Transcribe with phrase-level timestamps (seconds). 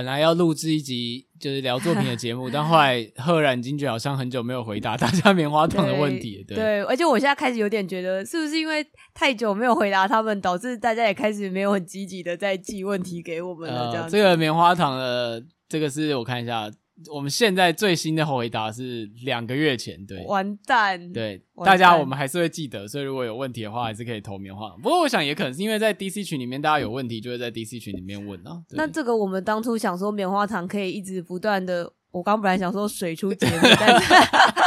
[0.00, 6.42] 本来要录制一集就是聊作品的节目， 但后来赫然惊觉好像很久没有回答大家棉花糖的问题。
[6.48, 8.82] 对，对，而且我现在开始有点觉得，是不是因为
[9.12, 13.90] 太久没有回答他们，导致大家也开始没有很积极的在寄问题给我们了？
[13.90, 16.70] 这样、呃，这个棉花糖的这个是我看一下。
[17.08, 24.68] 我们现在最新的回答是两个月前，对，完蛋，对，大家我们还是会记得，所以如果有问题的话，还是可以投棉花。
[24.82, 28.62] 不过我想也可能是因为在 DC 群里面，大家有问题就会在 DC 群里面问啊。
[28.70, 34.14] 那这个我们当初想说棉花糖可以一直不断的，我刚本来想说水出节目， 但是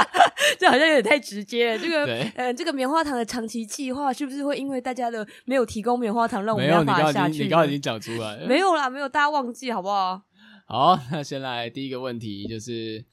[0.59, 1.79] 这好像有点太直接了。
[1.79, 7.43] 这个，呃，这个棉花糖的长期计划是不是会因为大家的没有提供棉花糖，让我们没有办法下去？
[7.43, 10.21] 你刚刚已经讲出来了，没有啦，没有，大家忘记好不好？
[10.73, 13.05] 好，那先来第一个问题，就是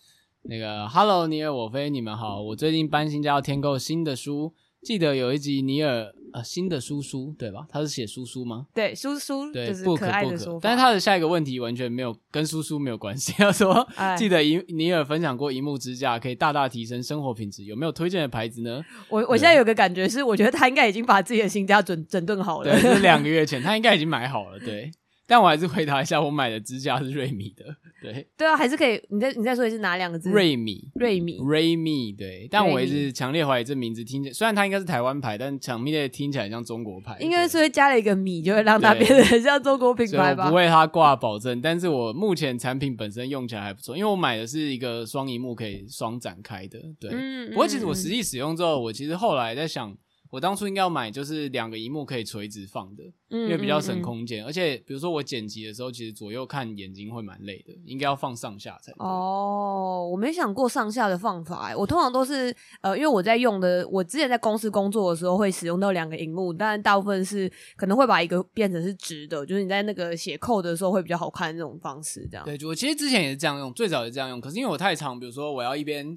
[0.44, 2.40] 那个 “Hello，尼尔我飞，你们好。
[2.40, 4.54] 我最近搬新家，要添购新的书。
[4.80, 7.66] 记得有一集尼尔呃新的叔叔对吧？
[7.68, 8.66] 他是写叔叔吗？
[8.72, 10.58] 对，叔叔对，就是不可不可。
[10.62, 13.30] 但是他的下一个问题完全没有跟叔叔没有关系。
[13.36, 18.82] 他说，哎、记得尼尼尔分享过萤幕支架可以大大提升生活品质，有没有推荐的牌子呢？
[19.10, 22.72] 我我现在有个感觉是，我觉得他应该已经把自己的新家整整顿好了。
[22.72, 24.58] 对，是两个 月前，他应该已经买好了。
[24.58, 24.90] 对。
[25.30, 27.64] 但我还是回答一下，我买的支架是瑞米的，
[28.02, 29.00] 对对啊，还是可以。
[29.10, 30.28] 你再你再说一次哪两个字？
[30.28, 32.48] 瑞米，瑞米，瑞米，对。
[32.50, 37.16] 但我一直强烈怀疑这名字听起来，虽然它应该是台湾牌，但强烈听起来像中国牌。
[37.20, 40.46] 应该是会加了一个米，就会让它变得很像中国品牌吧？
[40.46, 47.08] 我不为它挂保证，但是我目前产品本身用起来还不错，因为我买的是一个双荧幕可以双展开的，对。
[47.12, 47.50] 嗯。
[47.50, 49.96] 不过其实我实际使用之后，我其实后来在想。
[50.30, 54.42] 我当初应该要买，就是两个荧幕可以垂直放的，嗯、因为比较省空间。
[54.42, 59.04] 嗯嗯、而且，比如说我剪辑的时候，其实左右看眼睛会蛮累的，应该要放上下才对。
[59.04, 72.44] 哦，我没想过上下的放法，哎，我通常都是呃，因为我在用的，我之前在公司工作的时候会使用到两个荧幕，但大部分是可能会把一个变成是直的，就是你在那个写 code 的时候会比较好看的那种方式，这样。
[72.44, 76.16] 对，我其实之前也是这样用，最早也是这样用，可是因为我太长，比如说我要一边。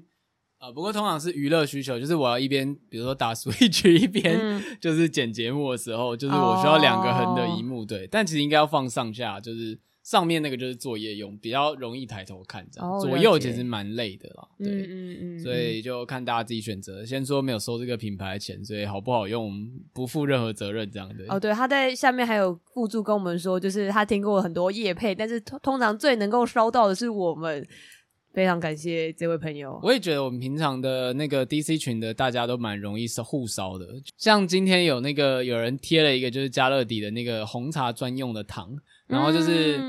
[0.64, 8.06] 啊，不过通常是娱乐需求，就是我要一边，比如说打 Switch 一边，就是剪节目的时候，嗯、就是我需要两个横的荧幕，哦、对。
[8.06, 12.90] 但其实应该要放上下，就是上面那个就是作业用，比较容易抬头看这样。
[12.90, 17.04] 哦、左右其实蛮累的啦，对，嗯嗯嗯，所以就看大家自己选择。
[17.04, 21.26] 先说没有收这个品牌的钱，所以好不好用不负任何责任这样的。
[21.28, 27.68] 哦，对，他在下面还有附注跟我们说，就是他听过很多业配，但是通通常最能够收到的是我们。
[28.34, 29.78] 非常感谢这位朋友。
[29.80, 33.86] 我也觉得我们平常的那个 DC 群的大家都蛮容易互烧的。
[34.18, 39.80] 像今天有那个有人贴了一个就是加乐迪的那个红茶专用的糖，然后就是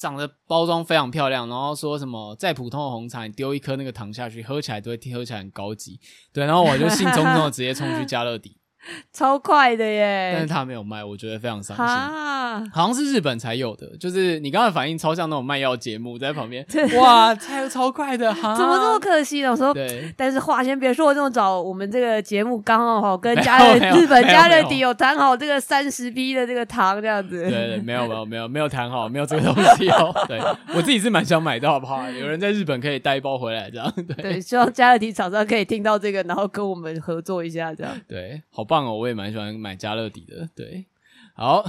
[0.00, 6.00] 长得包装非常漂亮，然后说什么再普通的红茶你丢一颗那个糖下去，喝起来都会喝起来很高级。
[6.32, 8.56] 对，然后我就兴冲冲的直接冲去加乐迪。
[9.12, 10.32] 超快的耶！
[10.34, 11.84] 但是他没有卖，我觉得非常伤心。
[11.84, 16.66] 哈好像是日本才有的，就是你刚才反应超像那种卖药节目，在旁边
[16.98, 19.50] 哇，猜的超快的，哈，怎么这么可惜呢？
[19.50, 27.42] 我说，对，但是话先别说，我这么早，我们这个节目刚好好跟加乐日本家乐迪有谈好这个三十 B 的这个糖这样子。
[27.42, 30.12] 对对，没有没有没有没有谈好，没有这个东西哦。
[30.26, 30.40] 对，
[30.74, 32.10] 我自己是蛮想买到，好不好？
[32.10, 33.92] 有人在日本可以带一包回来这样。
[33.96, 37.92] 对，对，希望家乐迪厂商可以听到这个，然后跟我们合作一下这样。
[38.08, 38.64] 对，好。
[38.70, 40.48] 棒哦，我也蛮喜欢买加乐迪的。
[40.54, 40.86] 对，
[41.34, 41.64] 好，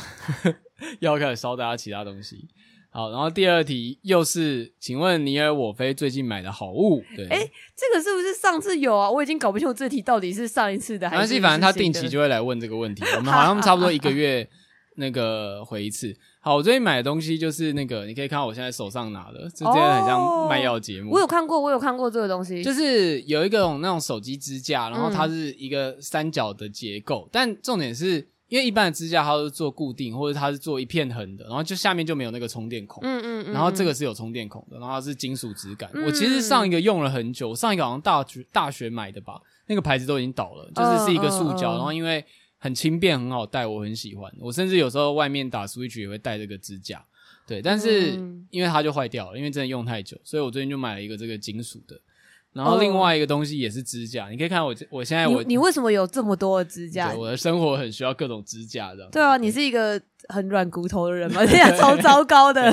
[1.01, 2.47] 又要开始烧大家其他东西。
[2.91, 7.01] 好，然后第二题又是，请问尼尔我非最近买的好物？
[7.15, 9.09] 对，哎，这个是不是上次有啊？
[9.09, 11.41] 我已经搞不清楚这题到底是上一次的还是，是。
[11.41, 14.47] 反正他定期就会来问这个问题，我们 好像差不多一个月
[14.95, 16.15] 那个回一次。
[16.39, 21.11] 好，我最近买的东西就是那个，你可以看到我现在手上拿的，这真的很像卖药节目。
[21.11, 33.03] 我有看过，我有看过这个东西，就是有一个那种手机支架，然后它是一个三角的结构，嗯、但重点是因为一般的支架它都是做固定，或者它是做一片横的，然后就下面就没有那个充电孔。
[33.03, 35.89] 嗯嗯，嗯然后这个是有充电孔的，然后它是金属质感。
[35.93, 42.25] 嗯、我其实上一个用了很久，上一个好像大学大学买的吧，那个牌子都已经倒了，就是是一个塑胶，然后因为。
[42.63, 44.31] 很轻便，很好带，我很喜欢。
[44.39, 47.03] 我甚至有时候外面打 Switch 也会带这个支架。
[47.47, 48.11] 对，但是
[48.51, 51.99] 因为它就坏掉了，因为真的用太久，所以我最近就买了一个这个金属的。
[52.53, 57.13] 然后另外一个东西也是支架，你可以看我我现在我你，你为什么有这么多的支架？
[57.13, 59.09] 我的生活很需要各种支架，的。
[59.11, 62.71] 对啊，你是一个很软骨头的人嘛， 这样超糟糕的。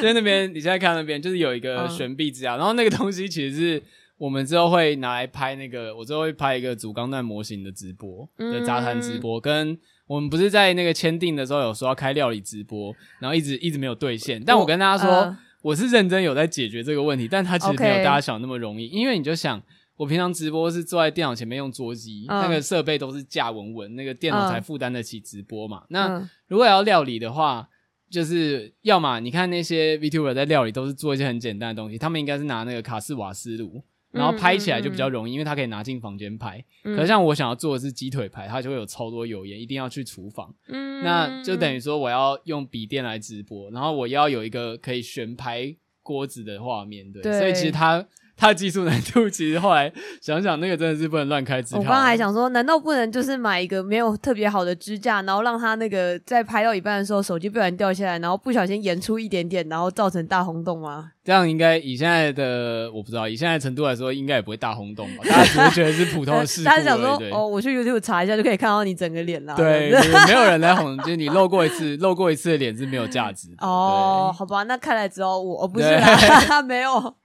[0.00, 3.82] 就那边，你现在看那边，就是有一个悬臂支架，嗯、然后那个东西其实是
[4.18, 15.14] 我们之后会拿来拍那个，我之后会拍一个主钢弹模型的直播的杂谈直播，跟我们不是在那个签订的时候有说要开料理直播，然后一直一直没有兑现，但我跟大家说。
[15.14, 18.86] 呃我是认真有在解决这个问题，但它其实没有大家想那么容易。
[18.86, 19.60] 因为你就想，
[19.96, 25.78] 我平常直播是坐在电脑前面用桌机，嗯、那个设备都是架稳稳，那个电脑才负担得起直播嘛。
[25.78, 27.68] 嗯、那如果要料理的话，
[28.08, 33.82] 就是要么你看那些 VTuber 在料理都是做一些很简单的东西，他们应该是拿那个卡式瓦斯炉。
[34.16, 36.64] 然后拍起来就比较容易，嗯嗯嗯，因为它可以拿进房间拍。
[36.84, 40.54] 嗯、可是像我想要做的是鸡腿排，它就会有超多油烟，一定要去厨房。
[40.68, 47.22] 嗯，那就等于说我要用笔电来直播，然后我要有一个可以悬拍锅子的画面，对。
[47.22, 48.06] 对，所以其实它。
[48.38, 49.90] 它的技术难度其实后来
[50.20, 51.78] 想想，那个真的是不能乱开支票。
[51.78, 61.12] 我刚刚还想说，难道不能就是买一个没有特别好的支架，然后让它那个在拍到一半的时候，手机不小心掉下来，然后不小心延出一点点，然后造成大轰动吗？
[61.26, 65.24] 这样应该以现在的我不知道，以现在程度来说，应该也不会大轰动吧？
[65.28, 66.62] 大家只会觉得是普通的事。
[66.62, 69.56] 他是想说，哦，我去 YouTube 查一下就可以看到你整个脸了。
[69.56, 69.90] 对，
[70.28, 73.48] 没有人来哄，就是你露过一次，露过一次的脸是没有价值。
[73.58, 77.16] 哦，好吧，那看来只有我不是啦，他 没有。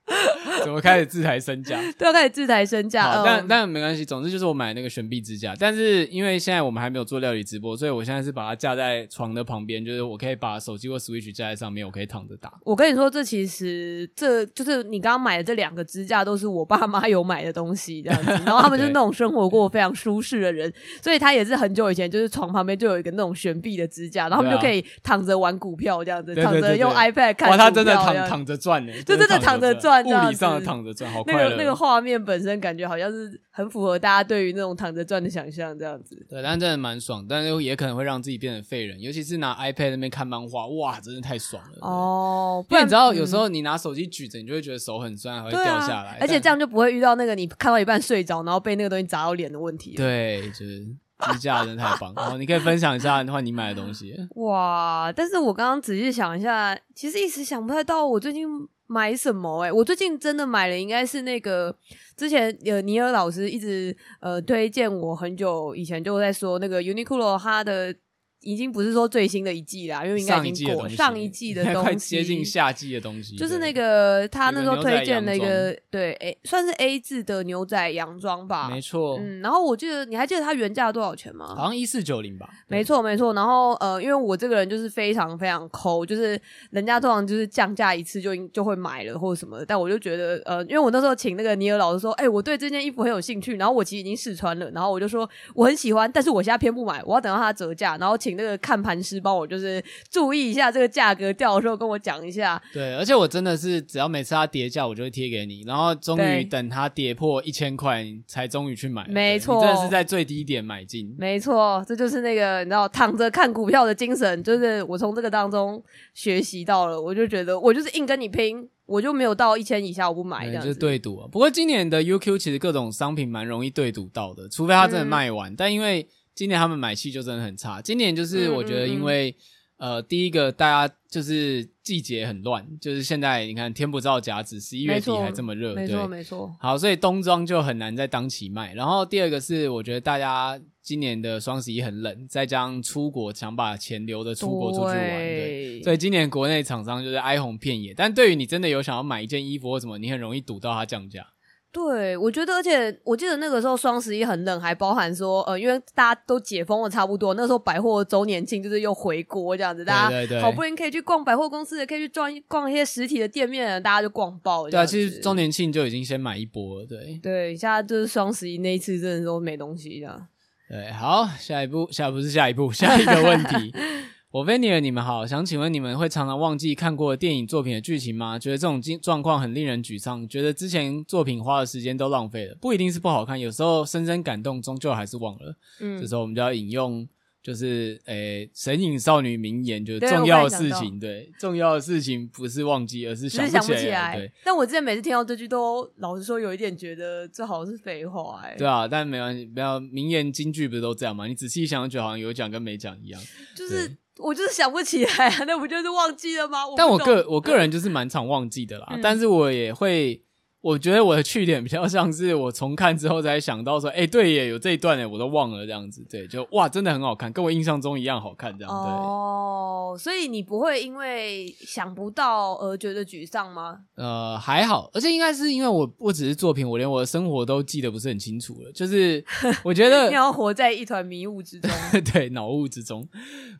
[0.63, 1.79] 怎么开始自抬身价？
[1.97, 3.03] 对，开始自抬身价。
[3.13, 5.53] 好，但但没关系，总之就是我买那个悬臂支架。
[5.57, 12.51] 但是因为现在我们还没有做料理直播，所以我现在是把它架在床的旁边，就是我可以把手机或 Switch 架在上面，我可以躺着打。
[12.65, 18.31] 我跟你说，这其实这就是你刚刚买的这两个支架，都是我爸妈有买的东西，这样子。
[18.45, 27.51] 然后他们就是那种生活过非常舒适的人，所以他也是很久以前就是床旁边就有一个那种悬臂的支架，然后他们就可以躺着玩股票这样子，躺着用 iPad 看。
[27.51, 30.71] 哇，他真的躺躺着赚呢，就真的躺着赚，物理上的躺。
[30.71, 36.15] 躺着转好快乐，那个那个画面本身感觉好像是很符合大家对于那种躺着转的想象，这样子。
[36.29, 41.79] 对，但真的蛮爽，但是也可能会让自己变成废人，尤其是拿 iPad 那边看漫画，哇，真的太爽了。
[41.81, 46.17] 哦，不然你知道，有时候你拿手机举着，你就会觉得手很酸，还会掉下来。
[46.21, 49.95] 而且这样就不会遇到那个你看到一半睡着，然后被那个东西砸到脸的问题。
[49.95, 50.85] 对，就是
[51.31, 52.13] 支架真的太棒。
[52.15, 54.15] 然后你可以分享一下的话，你买的东西。
[54.35, 58.47] 哇，但是我刚刚仔细想一下，其实一时想不太到我最近。
[58.91, 59.63] 买什么？
[59.63, 61.73] 哎，我最近真的买了，应该是那个
[62.17, 67.95] 之前呃尼尔老师一直呃推荐我很久以前就在说那个 Uniqlo 它的。
[68.41, 73.35] 已经不是说最新的一季啦，因为应该已经过上一季的东西，快接近夏季的东西。
[73.35, 79.17] 就是那个他那时候推荐那个对 A 算是 A 字的牛仔洋装吧，没错。
[79.19, 81.53] 嗯，然后我记得你还记得它原价多少钱吗？
[81.55, 82.49] 好像一四九零吧。
[82.67, 83.33] 没错没错。
[83.33, 86.39] 然后呃，因为我这个人就是非常非常抠，就是
[86.71, 99.21] 人家通常就是降价一次就就会买了或者什么的，但我就觉得呃，因为我那时候请那个尼尔老师说，哎，我对这件衣服很有兴趣，然后我其实已经试穿了，然后我就说我很喜欢，但是我现在偏不买，我要等到它折价，然后请那个看盘师。
[99.21, 102.59] 帮我就是注意一下这个价格掉的时候跟我讲一下。
[102.73, 109.07] 对，而且我真的是只要每次它跌价，我就会贴给你，然后终于等它跌破一千块，才终于去买。
[109.07, 111.15] 没错，真的是在最低点买进。
[111.19, 115.81] 没错，这就是那个你知道躺着看股票的精神，就是我从这个当中
[116.15, 116.99] 学习到了。
[116.99, 120.67] 我就觉得我就是硬跟你拼，我就没有到一千以下我不买这样子。
[120.67, 121.27] 就是对赌啊。
[121.31, 125.51] 不过今年的 UQ 其实各种商品蛮容易对赌到的，除非它真的卖完。
[125.51, 127.81] 嗯、但因为今年他们买气就真的很差。
[127.81, 129.35] 今年就是我觉得，因为、嗯
[129.77, 136.55] 嗯、呃，第一个大家就是季节很乱，就是现在你看天不造甲子，十一月底还这么热，没错没错。
[136.59, 138.73] 好，所以冬装就很难在当期卖。
[138.73, 147.93] 然后第二个是，我觉得大家今年的双十一很冷，再加上出国想把钱留着出国出去玩，对，对，所以今年国内厂商就是哀鸿遍野。
[147.93, 151.25] 但对于你真的有想要买一件衣服或什么，你很容易赌到它降价。
[151.71, 164.69] 对，我觉得，而且我记得那个时候双十一很冷，还包含说，呃，因为大家都解封了差不多，那时候百货周年庆就是又回锅这样子，大家好不容易可以去逛百货公司，也可以去逛逛一些实体的店面，大家就逛爆了。
[164.69, 167.17] 对啊，其实周年庆就已经先买一波了，对。
[167.23, 170.27] 对，现在就是双十一那一次，真的都没东西这样。
[170.69, 173.73] 对，好，下一步，下不是下一步，下一个问题。
[174.31, 178.39] 我菲尼尔，你们好，想请问你们会常常忘记看过电影作品的剧情吗？
[178.39, 185.53] 觉得这种状况很令人沮丧，觉得之前作品花的时间都浪费了，不一定是不好看，有时候深深感动，终究还是忘了。
[185.81, 187.05] 嗯，这时候我们就要引用
[187.43, 193.81] 就是诶、欸，神隐少女名言，就是重要的事情，对，重要的事情不是忘记，而是想不起来。
[193.81, 198.55] 起来对，但我之前每次听到这句都，都老实说有一点觉得这好像是废话，哎。
[198.57, 201.27] 对啊，但没关系，不要名言金句不是都这样吗？
[201.27, 203.21] 你仔细想，就好像有讲跟没讲一样。
[203.53, 206.67] 就是我就是想不起来，啊那不就是忘记了吗？
[206.67, 210.23] 我但我个我个人就是蛮常忘记的啦，嗯、但是我也会。
[210.61, 218.71] 我觉得我的去点比较像是我重看之后才想到说，哎、欸，对耶，有这一段耶，我都忘了这样子，对，就哇，真的很好看，跟我印象中一样好看这样。
[218.71, 223.79] 对哦，所以你不会因为想不到而觉得沮丧吗？
[223.95, 229.25] 呃，还好，而且应该是因为我不只是作品，我连我的生活都记得不是很清楚了，就是
[229.65, 231.71] 我觉得你要活在一团迷雾之中，
[232.13, 233.03] 对，脑雾之中。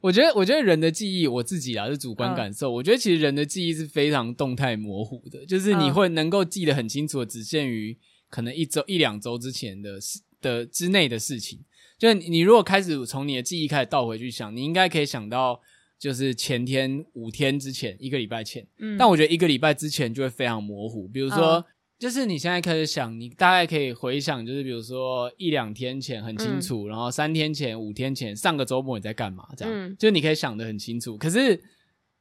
[0.02, 6.91] 我觉得，我觉得人的记忆，我自己啊是主观感受，嗯、我觉得其实人的记忆是非常动态模糊的，就是你会能够记得很。
[6.92, 7.98] 清楚的只限于
[8.30, 11.60] 可能一周一两周之前的事的之内的事情，
[11.98, 15.62] 就你如果开始从你的记忆开始倒回去想，你应该可以想到
[16.00, 21.08] 就是前天五天之前一个礼拜前，嗯，但我觉得一个礼拜之前就会非常模糊。
[21.08, 21.66] 比如说，哦、
[22.00, 31.16] 就是你现在开始想，你大概可以回想，就是比如说一两天前很清楚，嗯、然后三天前、五天前、上个周末你在干嘛，这样，嗯、就你可以想的很清楚。
[31.16, 31.62] 可是，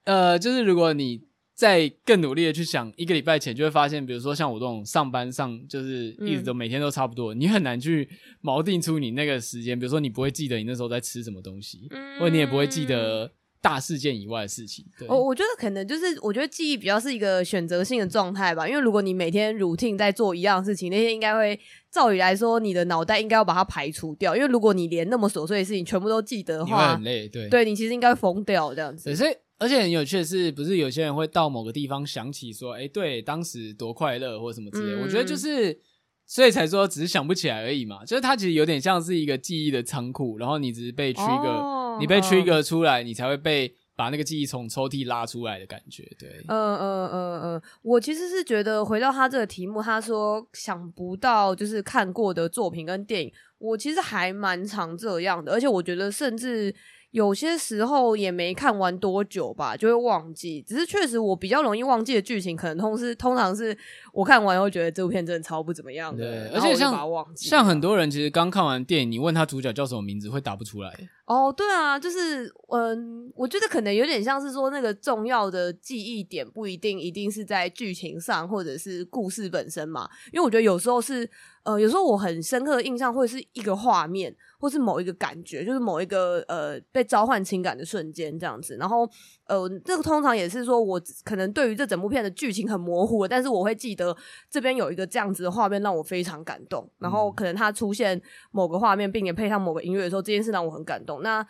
[0.05, 1.23] 呃，就是如果你
[1.61, 8.09] 再更努力的去想，一个礼拜前就会发现，比如说像我这种上班上，就是一直都每天都差不多，嗯、你很难去
[8.43, 9.79] 锚定出你那个时间。
[9.79, 14.87] 比如说，你不会记得你那时候在吃什么东西，嗯、或者你也不会记得大事件以外的事情。
[14.99, 18.67] 对，我我觉得可能就是，我觉得记忆比较是一个选择性的状态吧。
[18.67, 21.61] 因为如果你每天 routine 在做一样的事情，那些应该会
[21.93, 24.35] 照理来说，你的脑袋应该要把它排除掉。
[24.35, 27.29] 因为如果你连那么琐碎的事情全部都记得的话，你会很累。
[27.29, 29.15] 对，对你其实应该疯掉这样子。
[29.15, 29.35] 所以。
[29.61, 34.99] 而且很有趣的是，不是有些人会到某个地方想起说，哎，对，当时多快乐或什么之类。
[34.99, 35.79] 嗯、我觉得就是，
[36.27, 38.03] 所以才说只是想不起来而已嘛。
[38.03, 46.11] 就是它其实有点像是一个记忆的仓库，然后你只是被 trigger，、哦、你被 trigger 出来，哦、你才会被把那个记忆从抽屉拉出来的感觉。
[46.19, 56.75] 对，嗯嗯嗯嗯，我其实是觉得回到他这个题目，他说想不到就是看过的作品跟电影，我其实还蛮常这样的，而且我觉得甚至。
[57.11, 60.63] 有些时候也没看完多久吧，就会忘记。
[60.63, 63.77] 只是确实我比较容易忘记的剧情，可能通是通常是
[64.13, 66.49] 我看完后觉得这部片真的超不怎么样的。
[66.49, 66.95] 对，而且像
[67.35, 70.95] 像很多人其实刚看完电影，你问他主角叫什么名字，会答不出来。
[71.31, 80.11] 哦，对啊，就是嗯，我觉得可能有点像是说那个重要的记忆点不一定一定是在剧情上，或者是故事本身嘛。
[80.33, 81.31] 因为我觉得有时候是
[81.63, 84.35] 呃，有时候我很深刻的印象会是一个画面。
[84.61, 89.09] 或是某一个感觉，就是某一个呃被召唤情感的瞬间这样子，然后
[89.51, 94.17] 呃，这个通常也是说我可能对于这整部片的剧情很模糊，但是我会记得
[94.49, 101.21] 这边有一个这样子的画面让我非常感动，然后可能它出现某个画面，并且配上某个音乐的时候，这件事让我很感动。
[101.23, 101.45] 那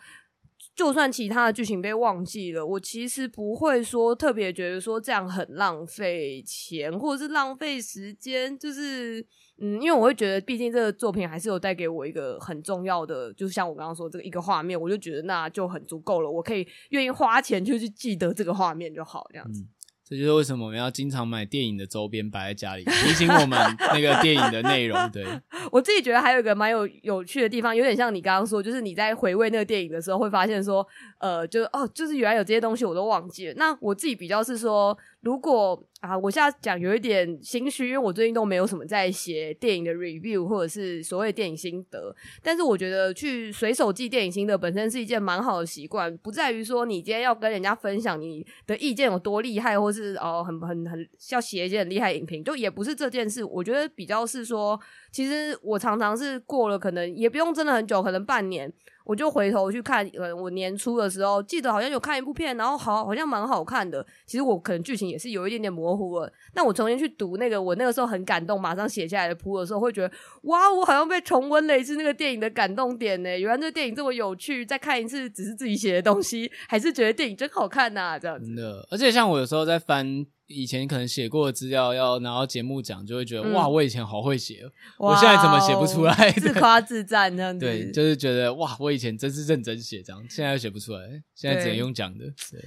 [0.75, 9.25] 就算其他的剧情被忘记了，我其实不会说特别觉得说这样很浪费钱或者是浪费时间，就是。
[9.61, 19.61] 嗯，因为我会觉得，毕竟这个作品还是有带给我一个很重要的，就是像我刚刚说这个一个画面，我就觉得那就很足够了，我可以愿意花钱就去记得这个画面就好，这样子。
[19.61, 19.69] 嗯
[20.03, 23.57] 这就是为什么我们要经常买电影的周边摆在家里，提醒我们
[23.95, 25.09] 那个电影的内容。
[25.09, 25.25] 对，
[25.71, 30.85] 我自己觉得还有一个蛮有有趣的地方，有点像你刚刚说，就是你在回味那个电影的时候，会发现说，
[31.19, 33.53] 呃，就是哦，就是原来有这些东西我都忘记了。
[33.55, 42.13] 那我自己比较是说，如果啊，我现在讲有一点心虚，因为我最近都没有什么在写电影的 review 或者是所谓电影心得。
[42.41, 50.15] 但是我觉得去随手记电影心得本身是一件蛮好的习惯，不在于说你今天要跟人家分享你的意见有多厉害，或是。
[50.15, 53.43] 哦，很很很要写一些很厉害影评，就也不是这件事。
[53.43, 54.79] 我觉得比较是说，
[55.11, 58.71] 其实我常常是过了，可能也不用真的很久，可能半年。
[59.03, 64.05] 我就回头去看，呃，我年初的时候记得好像有看一部片，然后好好像蛮好看的。
[64.25, 66.31] 其实我可能剧情也是有一点点模糊了。
[66.53, 70.11] 那我重新去读那个，我那个时候很感动，马上写下来的谱的时候，会觉得
[70.43, 73.37] 哇，我好像被重温了一次那个电影的感动点呢。
[73.37, 78.45] 原来这电影这么有趣，再看一次只是自己写的东西，还是觉得电影真好看呐，啊，这样子。
[78.45, 80.25] 真的，而且像我有时候在翻。
[80.51, 84.63] 以前可能写过的资料要拿到节目讲，就会觉得、嗯、哇，我以前好会写，
[84.99, 86.31] 哇我现在怎么写不出来？
[86.39, 87.65] 自夸自赞这样子。
[87.65, 91.01] 对，就是觉得哇，我以前真是认真写这样，现在又写不出来，
[91.33, 92.25] 现在只能用讲的。
[92.51, 92.61] 对。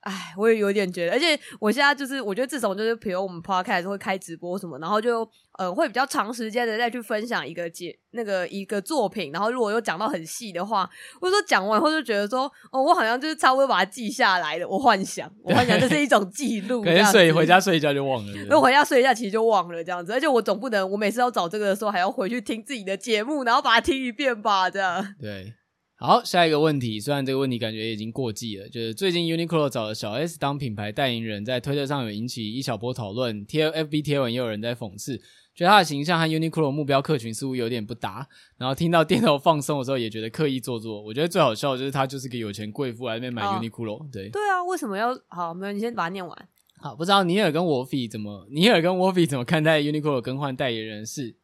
[0.00, 5.28] 哎，我也有点觉得，而且我现在就是，我觉得自从就是，比如我们 podcast 会开直播什么，然后就
[5.58, 10.88] 呃会比较长时间的再去分享一个节那个一个作品，然后如果又讲到很细的话，
[11.20, 14.68] 或者说讲完后就觉得说，哦，我好像就是差不多把它记下来了。
[14.68, 25.14] 我幻想，我幻想这是一种记录， 可能睡回家睡一觉就忘了，因为回家睡一觉其实就忘了这样子，而且我总不能我每次要找这个的时候还要回去听自己的节目，然后把它听一遍吧，这样。
[25.20, 25.54] 对。
[26.00, 35.18] 好，下一个问题，虽然这个问题感觉已经过季了，就是最近 Uniqlo 找了小 S 当品牌代言人，在推特上有引起一小波讨论，TFB 贴文也有人在讽刺，
[35.56, 38.28] 觉得他的形象和 Uniqlo 目标客群似乎有点不搭。
[38.56, 41.02] 然后听到店头放松的时候，也觉得刻意做作。
[41.02, 45.52] 我觉得最好笑的就是他就是个有钱贵妇来那边买 Uniqlo，、哦、对对啊，为什么要好？
[45.52, 46.48] 没有，你先把它念完。
[46.80, 51.34] 好，不知道尼尔跟沃菲怎么，尼尔跟沃菲怎么看待 Uniqlo 更换代言人是？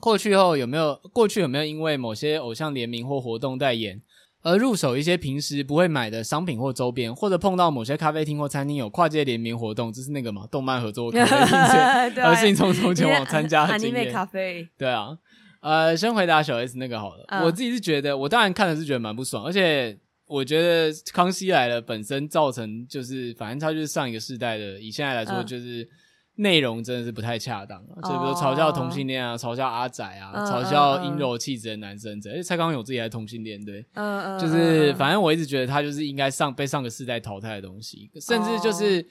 [0.00, 4.02] 过去后有没有过去有没有因为某些偶像联名或活动代言？
[4.42, 10.46] 而入手一些平时不会买的商品或周边，或者碰到某些咖啡厅或餐厅有跨界联名活动，就是那个嘛？
[10.48, 14.08] 动漫合作咖啡厅，而兴冲冲前往参加的经验。
[14.12, 14.68] 咖啡。
[14.76, 15.16] 对啊，
[15.60, 17.24] 呃，先回答小 S 那个好了。
[17.28, 17.46] Uh.
[17.46, 25.88] 我自己是觉得，我当然看的是觉得蛮不爽，而且我觉得康熙来了本身造成就是，反正他就是上一个世代的，以现在来说就是。
[26.36, 26.42] Uh.
[26.42, 39.06] 内容真的是不太恰当啊，就比如嘲笑同性恋啊，嘲笑阿仔啊，嘲笑阴柔气质的男生，这而且蔡康永自己还同性恋，对，嗯嗯，就是反正我一直觉得他就是应该上被上个世代淘汰的东西，甚至就是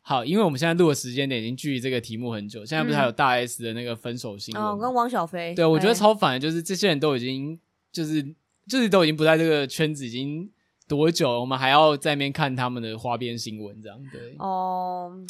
[0.00, 7.56] 好，因为我们现在录的时间点已经距离这个题目很久，现在不是还有大 S 的那个分手新闻，哦，跟汪小菲，对，我觉得超烦的，就是这些人都已经
[7.92, 8.20] 就是
[8.66, 10.50] 就是都已经不在这个圈子，已经
[10.88, 15.24] 多久了，我们还要在那边看他们的花边新闻，这样对，哦。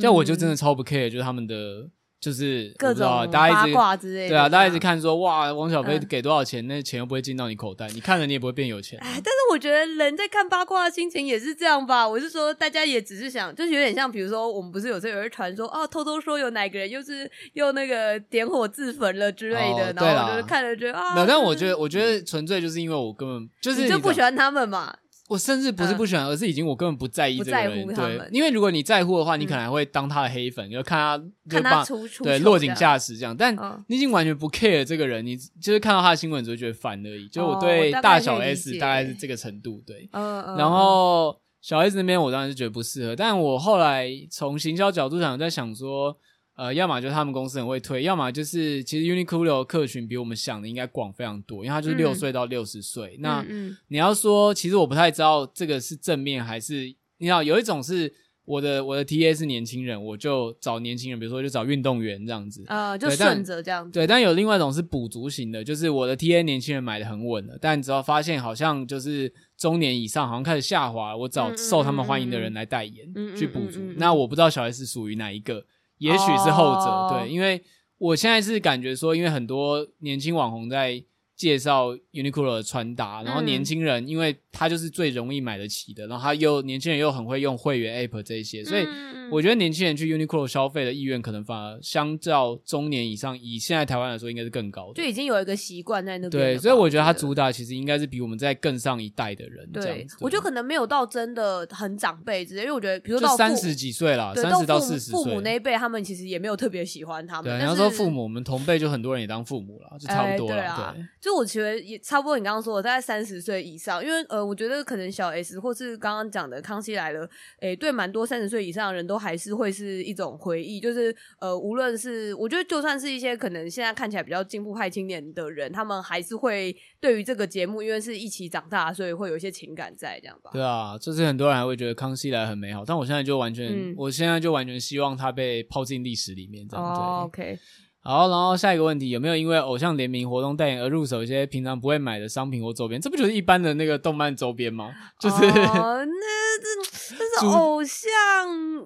[0.00, 1.88] 这样我就真的超不 care，就是他们的
[2.20, 8.98] 就是各种大家八卦之类的，对啊，大家一直看说哇，王小飞给多少钱，那钱又不会进到你口袋，你看了你也不会变有钱。
[8.98, 12.06] 哎，但是我觉得人在看八卦的心情也是这样吧。
[12.06, 24.92] 我是说，大家也只是想，就是有点像，比如说我们不是有时候有人传说哦，偷偷说有哪个人又是又那个点火自焚了之类的，然后我就看了觉得啊，没有，但我觉得我觉得纯粹就是因为我根本就是你就不喜欢他们嘛。
[25.28, 27.86] 我甚至不是不喜欢，而是已经我根本不在意这个人。
[27.94, 33.36] 对，因为如果你在乎的话，你可能还会当他的黑粉，就看他看他出出对落井下石这样。
[33.36, 33.54] 但
[33.86, 37.28] 你已经完全不 care 这个人，你就是看到他的新闻只会觉得烦而已。
[37.28, 40.08] 就我对大小 S 大概是这个程度，对。
[40.12, 46.16] 然后小 S 那边我当然是觉得不适合，但我后来从行销角度上在想说。
[46.58, 53.14] 呃，要么就是他们公司很会推，要么就是其实 Uniqlo 客群比我们想的应该广非常多，因为他就是六岁到六十岁。
[53.18, 58.12] 嗯、那、嗯、你要说，其实我不太知道这个是正面还是，你知道有一种是
[58.44, 63.92] 我的我的 TA 是年轻人，我就找年轻人，比如说就找运动员这样子，呃，就顺着这样子。
[63.92, 73.78] 对，但有另外一种是补足型的，就是我的 TA 年轻人买的很稳了，但只要发现好像就是中年以上好像开始下滑，我找受他们欢迎的人来代言、嗯、去补足。
[73.94, 75.64] 那我不知道小 S 属于哪一个。
[75.98, 77.12] 也许是后者，oh.
[77.12, 77.62] 对，因为
[77.98, 81.02] 我现在是感觉说，因为很多年轻网红在
[81.38, 88.86] 介绍 Uniqlo 的穿搭，然后年轻人，因为他就是最容易买得起的，然后他又年轻人又很会用会员 App 这些，所以。
[89.30, 94.94] 我觉得年轻人去 Uniqlo 消费的意愿可能反而相较中年以上，以现在台湾来说，应该是更高的。
[94.94, 96.30] 就已经有一个习惯在那边。
[96.30, 100.16] 对，所以我觉得他主打其实应该是比我们在更上一代的人这样子。
[100.16, 107.52] 对，我觉得可能没有到真的很长辈之类，因为我觉得，比如说到三十几岁啦，三十到四十岁，父母那一辈，他们其实也没有特别喜欢他们。
[107.52, 110.94] 对，你要说父母，我们同辈就很多人也当父母了，就差不多了。
[110.94, 112.38] 对，就我觉得也差不多。
[112.38, 117.20] 你刚刚说的大概三十岁以上，因为呃，我觉得可能小 S 或是刚刚讲的康熙来了，
[117.60, 119.98] 诶、欸，对，蛮多三十岁以上的人都还是会是。
[120.08, 130.50] 一种回忆，就是呃，无论是我觉得，就算是一些可能现在看起来比较进步派青年的人，他们还是会对于这个节目，因为是一起长大，所以会有一些情感在这样吧。
[130.54, 136.86] 对啊，就是很多人还会觉得康熙来很美好，但我现在就完全，嗯、我现在就完全希望他被抛进历史里面这样。
[136.86, 137.58] 哦，OK。
[138.00, 143.00] 好，然后下一个问题，有没有因为偶像联名活动代言而入手一些平常不会买的商品或周边？
[143.00, 144.90] 这不就是一般的那个动漫周边吗？
[145.20, 148.08] 就是、哦、那这这是偶像，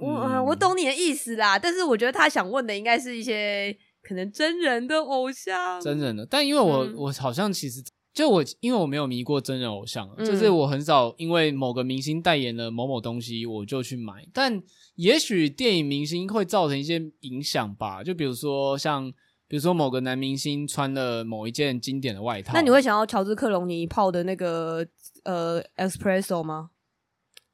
[0.01, 1.59] 我、嗯、我懂你的意思啦。
[1.59, 6.27] 但是我觉得他想问的应该是一些可能真人的偶像，真人的。
[6.29, 7.81] 但因为我、嗯、我好像其实
[8.13, 14.63] 就我因为我没有迷过真人偶像，就是我很少因为某个明星代言了某某东西我就去买，但。
[14.97, 19.11] 也许电影明星会造成一些影响吧，就比如说像，
[19.49, 24.87] 比如说某个男明星穿了某一件经典的外套，那你会想要乔治克隆尼泡的那个
[25.25, 26.72] 呃 espresso 吗？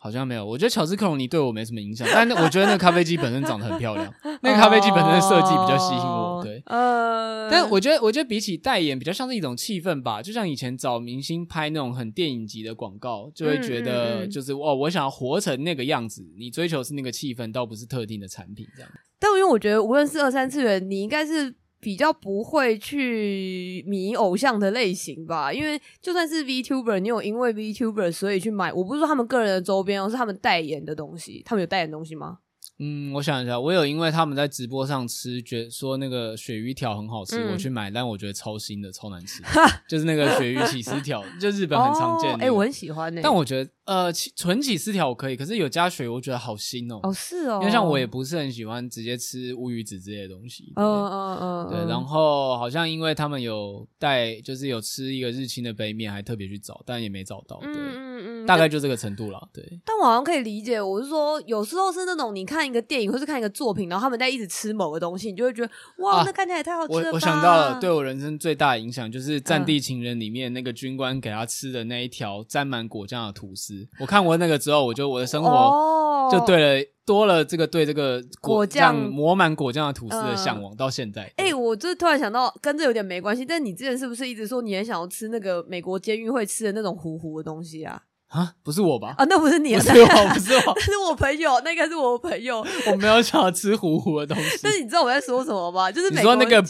[0.00, 18.90] 好像没有，我觉得乔治克隆尼对我没什么影响，但我觉得那个咖啡机本身长得很漂亮， 那个咖啡机本身的设计比较吸引我，对，呃，但我觉得，我觉得比起代言，比较像是一种气氛吧，就像以前找明星拍那种很电影级的广告，就会觉得就是哦，我想要活成那个样子，你追求是那个气氛，倒不是特定的产品这样。
[19.18, 21.56] 但因为我觉得，无论是二三次元，你应该是。
[21.80, 31.42] 比较不会去迷偶像的类型吧，因为就算是 VTuber，你有因为 VTuber 所以去买，我不是说他们个人的周边，而是他们代言的东西。
[31.44, 32.38] 他们有代言东西吗？
[32.80, 39.42] 嗯，我想一下，我有因为他们在直播上吃，觉得说那个鳕鱼条很好吃，嗯、我去买，但我觉得超腥的，超难吃，
[39.88, 42.44] 就是那个鳕鱼起司条，就日本很常见的。
[42.44, 47.00] 哎、哦欸，我很喜欢、欸、但我觉得呃，纯起司条我可以，可是有加水，我觉得好腥哦。
[47.02, 47.58] 哦，是哦。
[47.60, 50.72] 因为像我也不是很喜欢直接吃乌鱼子之类的东西。
[50.76, 51.68] 嗯嗯嗯。
[51.70, 57.58] 对，然后好像因为他们有带，就是有吃一个日清的杯面，还特别去找，但也没找到。
[57.60, 59.48] 对，嗯嗯嗯，大概就这个程度了。
[59.52, 59.64] 对。
[59.84, 62.68] 但我好像可以理解，我是说，有时候是那种你看。
[62.68, 67.08] 一个电影，或是看一个作品，然后他们在一直吃某个东西，你就会觉得哇，啊、那看起来也太好吃了吧。
[67.08, 73.88] 我我想到了，对我人生最大的影响就是《战地情人》里面那个军官给他吃的那一条沾满果酱的吐司。
[73.98, 81.32] 我看过那个之后，我就我的生活就对了，哦、多了这个对这个果酱抹满果酱的吐司的向往，到现在。
[81.36, 88.02] 哎、我就突然想到，跟这有点没关系，但你之前是不是一直说你很想要吃那个美国监狱会吃的那种糊糊的东西啊？
[88.28, 89.14] 啊，不是我吧？
[89.16, 92.64] 啊，那不是你，不是我，不是我， 那是我朋友，那个是我朋友。
[92.86, 94.58] 我没有想要吃糊糊的东西。
[94.62, 95.90] 但是你知道我在说什么吗？
[95.90, 96.60] 就是你说那个，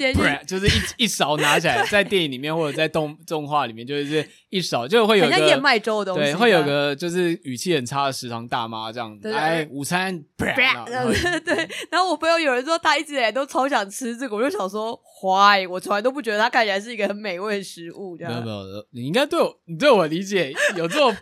[0.47, 15.67] 就是一一勺拿起来，在电影里面或者在动动画里面，就是一勺就会有个像燕麦粥的东西，对，会有个就是语气很差的食堂大妈这样，来午餐， 对，然后我朋友有人说他一直以来都超想吃这个，我就想说，why？
[15.69, 18.33] 我从来都不觉得它看起来是一个很美味的食物，这样。
[18.33, 21.15] 没有没有，你应该对我，你对我理解有这种。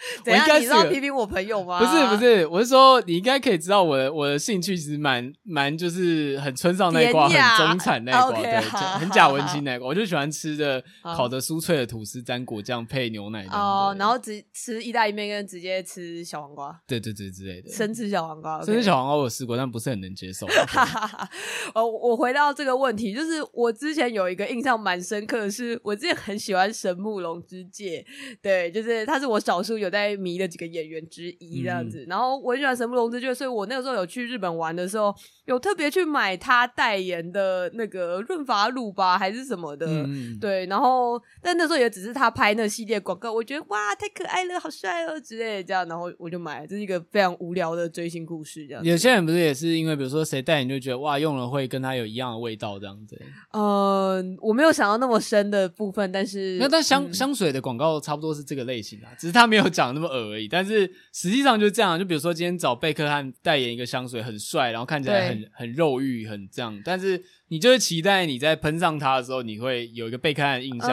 [0.24, 0.60] 怎样？
[0.60, 1.78] 你知道批评我朋友吗？
[1.78, 8.60] 不是不是，我是说你应该可以知道我的我的兴趣其实蛮蛮就是很村上那一挂，很中产那一挂对，
[8.98, 9.88] 很假文青那一挂。
[9.88, 20.46] 我就喜欢吃的烤的酥脆的吐司沾果酱配牛奶哦，然后直吃意大利面跟直接吃小黄瓜，对对对之类的，生吃小黄瓜，生吃小黄瓜我试过，但不是很能接受。
[21.74, 28.04] 哦，我回到这个问题，就是我之前有一个印象蛮深刻的是，我之前很喜欢神木龙之介，
[28.40, 30.00] 对，就是他是我少数有在。
[30.00, 35.14] 在迷的几个演员之一这样子，嗯、然后我很喜欢神木隆之介，所以我那个时候有去日本玩的时候，
[35.50, 40.64] 有特别去买他代言的那个润发乳吧，还是什么的，嗯、对。
[40.66, 46.66] 然后但那时候也只是他拍那系列广告，我觉得哇，太可爱了，好帅哦之类的这样，然后我就买了。
[46.66, 48.82] 这是一个非常无聊的追星故事，这样。
[48.82, 53.20] 有些人不是也是因为比如说谁代言就觉得哇，用了会跟他有一样的味道这样子。
[53.52, 59.90] 嗯、呃，我没有想到那么深的部分，但是那但香、嗯、香水的广告差不多是这个类型啊，只是他没有讲。
[59.92, 61.98] 那么恶而已，但是实际上就这样。
[61.98, 66.80] 就比如说今天找贝克汉代言一个香水，很帅，然后看起来很很肉欲，很这样。
[66.84, 70.88] 但是你就是期待你在喷上它的时候，你会有一个被看的印象，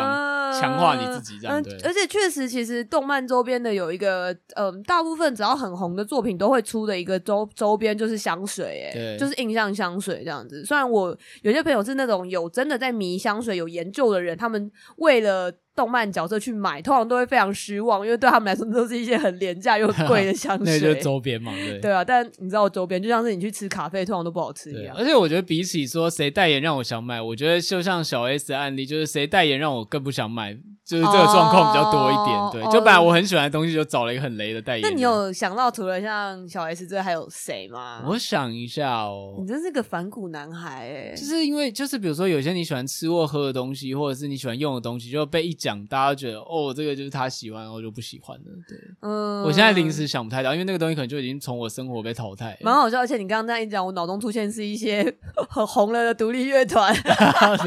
[0.60, 1.62] 强、呃、化你自己这样。
[1.62, 10.66] 对、呃，而且确实，其实动漫周边的有一个，嗯、呃，大部分只要很红的作品都会出的一个周周边就是香水，哎对，就是印象香水这样子。
[10.66, 15.54] 虽然我有些朋友是那种有真的在迷香水、有研究的人，他们为了。
[15.78, 20.66] 动漫角色去买，通常都会非常失望，因为对他们来说都是一些很廉价又 贵的香水。
[20.66, 21.80] 那就是周边嘛，对。
[21.80, 24.96] 对啊，但你知道周边就像是你去吃咖啡，通常都不好吃一样。
[24.98, 30.58] 而且我觉得比起说谁代言让我想买，我觉得就像小 S 的案例，就是谁代言让我更不想买。
[30.88, 34.88] 就是这个状况比较多一点，oh, 对，就本来我很喜欢的东西，就找了一个很雷的代言。
[34.88, 38.02] 那你有想到除了像小 S 之外还有谁吗？
[38.08, 41.14] 我想一下哦，你真是个反骨男孩哎！
[41.14, 48.46] 就是因为就是比如说有些你喜欢吃或喝的东西，或者是你喜欢用的东西，就被一讲，大家觉得哦，这个就是他喜欢，然后就不喜欢了。
[48.66, 52.58] 对，嗯，我现在临时想不太到，因为那个东西可能就已经从我生活被淘汰。
[52.62, 55.18] 蛮好笑，而且你刚刚这样一讲，我脑中出现是一些
[55.50, 56.96] 很红了的独立乐团。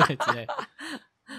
[0.09, 0.47] 对对。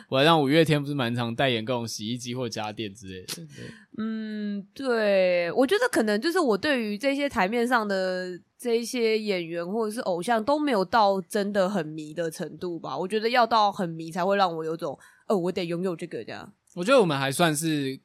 [0.09, 3.43] 我还让五月天不是蛮常代言各种洗衣机或家电之类的。
[3.97, 12.97] 嗯，对，我觉得可能就是我对于这些台面上的这些演员或者是偶像都没有到真的很迷的程度吧。
[12.97, 16.53] 我觉得要到很迷才会让我有种，哦，我得拥有这个这样。
[16.75, 17.99] 我觉得我们还算是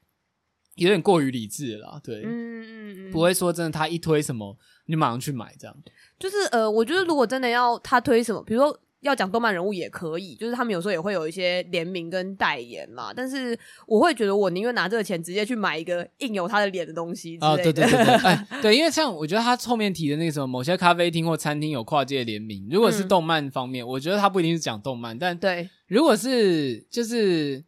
[0.75, 5.75] 有点过于理智了啦，对，嗯嗯嗯，不会说真的他一推什么你马上去买这样。
[6.19, 8.79] 就是呃，我觉得如果真的要他推什么，比如说。
[9.01, 13.13] 要讲动漫人物也可以，就是他们有时候也会有一些联名跟代言嘛。
[13.13, 17.37] 但是我会觉得，我宁愿拿这个钱直接去买一个印有他的脸的东西。
[17.39, 27.63] 啊、哦，对对对对， 哎，对，因为像我觉得他后面提的那个什么，某些咖啡厅或餐厅有跨界联名，如果是动漫方面，嗯、我觉得他不一定是讲动漫，但对，如果是就是。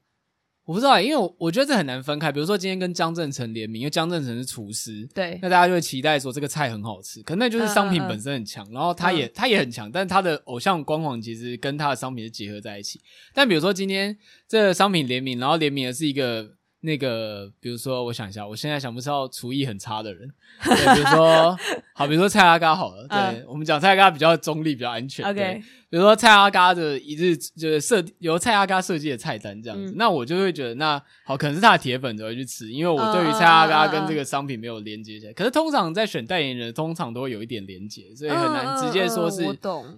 [0.70, 2.32] 我不知道，因为我我觉得这很难分开。
[2.32, 7.24] 比如说今天跟江振成联名，因为江振成是厨师，对，那大家就会期待说这个菜很好吃。
[7.24, 13.02] 可那就是商品本身很强，嗯、然后他也、嗯、他也很强，但是他的偶像光环其实跟他的商品是结合在一起。
[13.34, 14.16] 但比如说今天
[14.48, 16.48] 这个商品联名，然后联名的是一个
[16.82, 20.32] 那个，比如说，我想一下，我现在想不到厨艺很差的人，
[20.64, 21.58] 对，比如说，
[21.94, 35.34] 好，比如说蔡阿嘎好了，对、uh, 我们讲蔡阿嘎比较中立，比较安全，OK，对比如说蔡阿嘎的一日就是设由蔡阿嘎设计的菜单这样子，嗯、那我就会觉得，那好，可能是他的铁粉才会去吃，因为我对于蔡阿嘎跟这个商品没有连接起来。
[35.34, 39.44] Uh, uh, uh, uh, 可是通常在选代言人，通常都会有一点连接，所以很难直接说是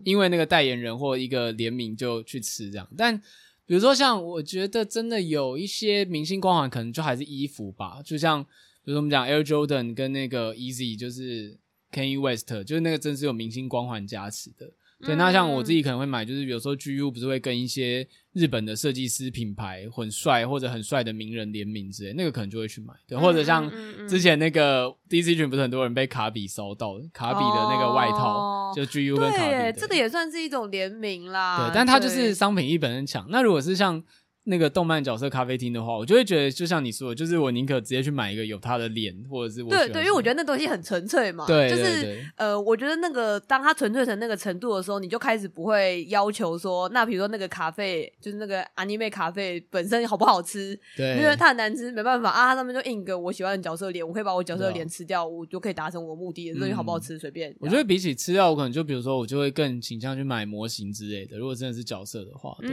[0.04, 3.22] 因为那个代言人或一个联名就去吃这样，但。
[3.72, 8.02] 比如说，像我觉得真的有一些明星光环，可能就还是衣服吧。
[8.04, 11.58] 就像比如说我们讲 Air Jordan 跟那个 Easy，就是
[11.90, 14.70] Kanye West，就是那个真是有明星光环加持的。
[15.02, 22.94] 对，那像我自己可能会买，就是有时候 GU 不是会跟一些日本的设计师品牌很帅或者很帅的名人联名之类，那个可能就会去买。
[23.08, 23.70] 对，或者像
[24.08, 31.68] 之前那个 DC 群不是很多人被卡比烧到，卡比的那个外套、哦、就 GU 跟卡比，对，这个也算是一种联名啦。
[31.68, 33.26] 对，但它就是商品一本身强。
[33.30, 34.04] 那如果是像。
[34.44, 41.46] 那个动漫角色咖啡厅的话，我就会觉得，就像你说的，就是我宁可直接去买一个有他的脸，或者是我对对，因为我觉得那东西很纯粹嘛。
[41.46, 50.78] 对，就是呃，我觉得那个当它纯粹成那个程度的时候，你就开始不会要求说，那比如说那个咖啡，就是那个 anime 咖啡本身好不好吃？
[50.98, 56.52] 对，因为它很难吃，没办法啊，它上面就印个我喜欢的角色脸，我可以把我角色的脸吃掉，我就可以达成我的目的。
[56.52, 57.56] 这东西好不好吃随便。
[57.60, 61.38] 我觉得比起吃掉，我可能就比如说，我就会更倾向去买模型之类的。
[61.38, 62.70] 如果真的是角色的话，对，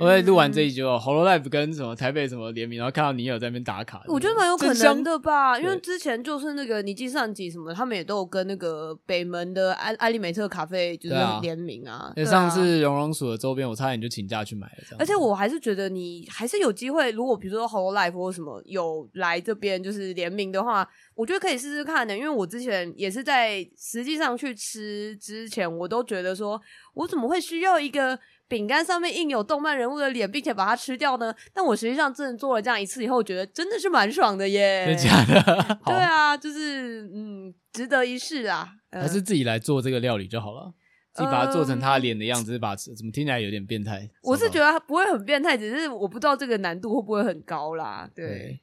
[0.00, 1.72] 我会录完这一集哦，Hololive 跟。
[1.72, 12.12] 什么台北什么联名，然后看到你有在那边打卡，我觉得蛮有可能的吧，因为之前就是那个你记上集什么，他们也都有跟那个北门的艾艾利美特咖啡就是联名啊。
[12.26, 14.96] 上次绒绒鼠的周边，我差点就请假去买了。
[14.98, 22.14] 而且我还是觉得你还是有机会，如果比如说 Hololive 或什么有来这边就是联名的话，我觉得可以试试看的。
[22.14, 26.60] 因为我之前也是在实际上去吃之前，我都觉得说
[26.92, 28.18] 我怎么会需要一个。
[28.52, 31.34] 饼干上面印有动漫人物的脸，并且把它吃掉呢？
[31.54, 34.84] 但我实际上真的做了这样一次以后，我觉得真的是蛮爽的耶！
[34.84, 35.78] 真的假的？
[35.86, 38.68] 对啊，就是嗯，值得一试啊。
[38.90, 40.72] 还是自己来做这个料理就好了，呃、
[41.14, 44.06] 自己把它做成他脸的样子，把怎么听起来有点变态？
[44.22, 48.06] 我是觉得不会很变态，只是我不知道这个难度会不会很高啦。
[48.14, 48.60] 对，对，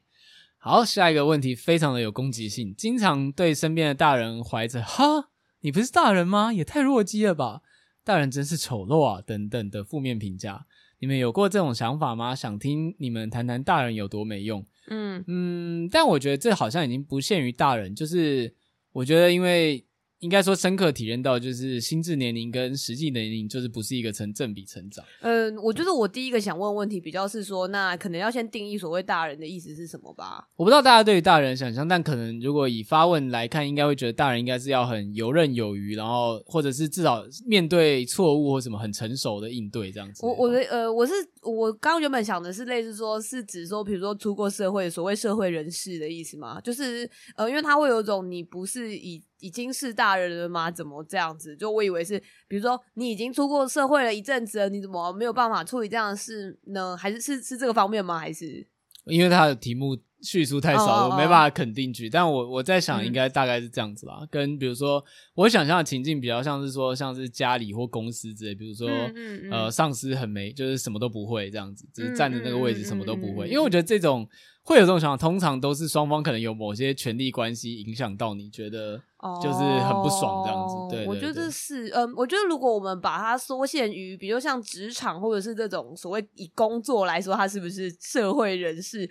[0.58, 5.30] 好，下一个问题非常的有攻击性，经常对身边的大人怀着“哈，
[5.62, 6.52] 你不是大人吗？
[6.52, 7.62] 也太弱鸡了吧！”
[8.10, 9.22] 大人真是丑陋啊！
[9.24, 10.66] 等等的负面评价，
[10.98, 12.34] 你们有过这种想法吗？
[12.34, 14.66] 想听你们谈谈大人有多没用。
[14.88, 18.52] 嗯嗯，但我觉得这好像已经不限于大人，就是
[18.90, 19.84] 我觉得因为。
[20.20, 25.02] 应该说，深刻体验到就是心智年龄跟实际年龄就是不是一个成正比成长。
[25.22, 30.46] 嗯，我觉得我第一个想问问题比较是说，那可能要先定义所谓大人的意思是什么吧？
[30.56, 40.26] 我不知道大家对于大人的想象，但可能如果以发问来看，应该会觉得大人应该是要很游刃有余，然后或者是至少面对错误或什么很成熟的应对这样子。
[40.26, 46.60] 我我的呃，我是我刚原本想的是类似说，是指说，比如说出过社会所谓社会人士的意思吗？
[46.60, 49.22] 就是呃，因为他会有种你不是已。
[49.42, 50.70] 已经是大人了吗？
[50.70, 51.56] 怎么这样子？
[51.56, 56.94] 就我以为是，比如说你已经出过社会了一阵子了，你怎么没有办法处理这样的事呢？
[56.94, 58.18] 还是是是这个方面吗？
[58.18, 58.68] 还是
[59.06, 62.08] 因为他的题目叙述太少了，我没办法肯定句。
[62.08, 64.18] 但我我在想，应该大概是这样子吧。
[64.20, 65.04] 嗯、跟比如说，
[65.34, 73.46] 我想象的情境比较像是说，像是家里或公司之类，比如说、嗯嗯嗯、呃，上司很没，就是什么都不会这样子，只是站在那个位置什么都不会。
[73.48, 74.28] 因为我觉得这种。
[74.62, 78.96] 会有这种想法，通常都是双方可能有某些权力关系影响到你，觉得
[79.42, 80.74] 就是很不爽这样子。
[80.74, 89.08] Oh, 对，我觉得是，嗯，我觉得如果我们把它缩限于，比如像职场或者是这种所谓以工作来说，他是不是社会人士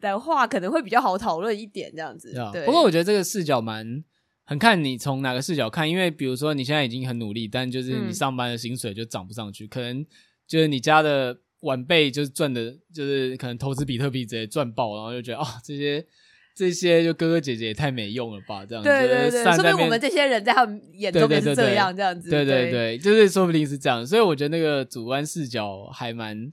[0.00, 2.32] 的话，可能会比较好讨论一点这样子。
[2.34, 2.64] Yeah, 对。
[2.64, 4.02] 不过我觉得这个视角蛮
[4.44, 10.06] 很看你从哪个视角看，因为比如说你现在已经很努力，但就是你上班的薪水就涨不上去，嗯、可能
[10.46, 11.38] 就是你家的。
[11.62, 16.02] 晚辈就是赚的，就是可能投资比特币直接赚爆，然后就觉得啊、哦，这些
[16.56, 18.88] 这些就哥哥姐姐也太没用了吧，这样子。
[18.88, 22.30] 对对对，说明我们这些人在他们眼中也是这样，这样子。
[22.30, 24.06] 对对对，就是说不定是这样。
[24.06, 26.50] 所以我觉得那个主观视角还蛮，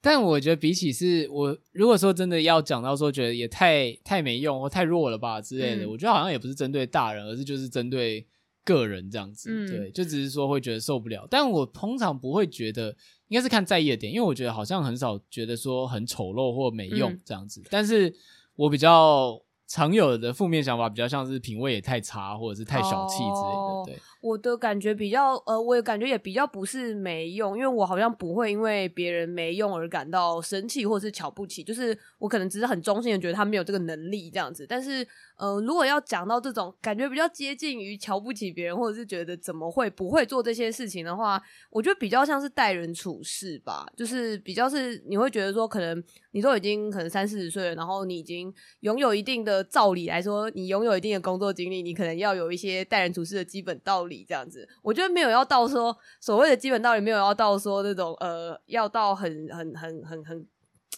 [0.00, 8.26] 但我觉得比起是我如果说真的要讲到说觉得也太太没用或太弱了吧之类的，嗯、我觉得好像也不是针对大人，而是就是针对
[8.64, 9.50] 个人这样子。
[9.50, 12.96] 嗯、对，就只是说会觉得受不了，但我通常不会觉得。
[13.30, 17.60] 应该是看在意的点，因为我觉得好像很少觉得说很丑陋或没用这样子。
[17.60, 18.12] 嗯、但是
[18.56, 23.70] 我比较常有的负面想法比较像是品味也太差，或者是太小气之类的。
[23.70, 34.66] 哦、对，我的感觉比较呃，我也感觉也比较不是没用，因为我好像不会因为别人没用而感到生气或者是瞧不起，就是我可能只是很中性的觉得他没有这个能力这样子。
[34.68, 35.06] 但是，
[35.36, 46.02] 呃，如果要讲到这种感觉比较接近于瞧不起别人，或者是觉得怎么会不会做这些事情的话，我觉得比较像是待人处事吧，就是比较是你会觉得说，可能
[46.32, 49.64] 你都已经可能三四十岁了，然后你已经拥有一定的。
[49.70, 54.68] 照理来说，你拥有一定的工作经历，你可能要有一些待人处事的基本道理，这样子。
[54.82, 60.46] 我觉得没有要到说所谓的基本道理，没有要到说那种呃，要到很很很很很，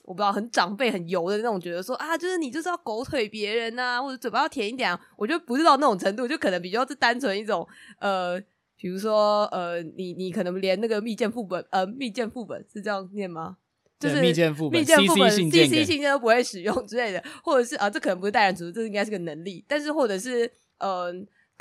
[0.04, 5.00] 我不知道很长辈很油的那种，觉得说啊，就是你就是要狗腿别人呐、啊，或者嘴巴要甜一点、啊。
[5.16, 7.66] 我觉得不是到那种程度，就可能比较是单纯一种
[8.00, 8.40] 呃，
[8.76, 13.56] 比如说呃，你你可能连那个密件副本呃，密件副本是这样念吗？
[14.00, 19.64] 就是密件副本、CC 信件、CC 信件都不会使用之类的，或者是啊，这可能不是待人处事，这应该是个能力。
[19.68, 21.12] 但是或者是呃，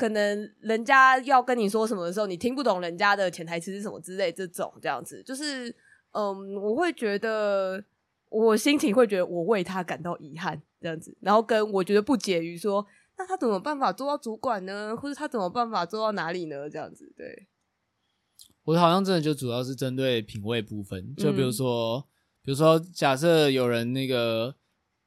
[0.01, 5.69] 可能人家要跟你说什么的时候，你听不懂人家的潜台词是什么之类，这种这样子，就是
[6.13, 7.83] 嗯、我会觉得
[8.29, 12.83] 我心情会觉得我为他感到遗憾这样子，然后跟我觉得不解于说，
[13.19, 14.97] 那他怎么办法做到主管呢？
[14.97, 16.67] 或者他怎么办法做到哪里呢？
[16.67, 17.47] 这样子，对，
[18.63, 22.07] 我好像真的就主要是针对品味部分，就比如说。
[22.43, 24.55] 比如说，假设有人那个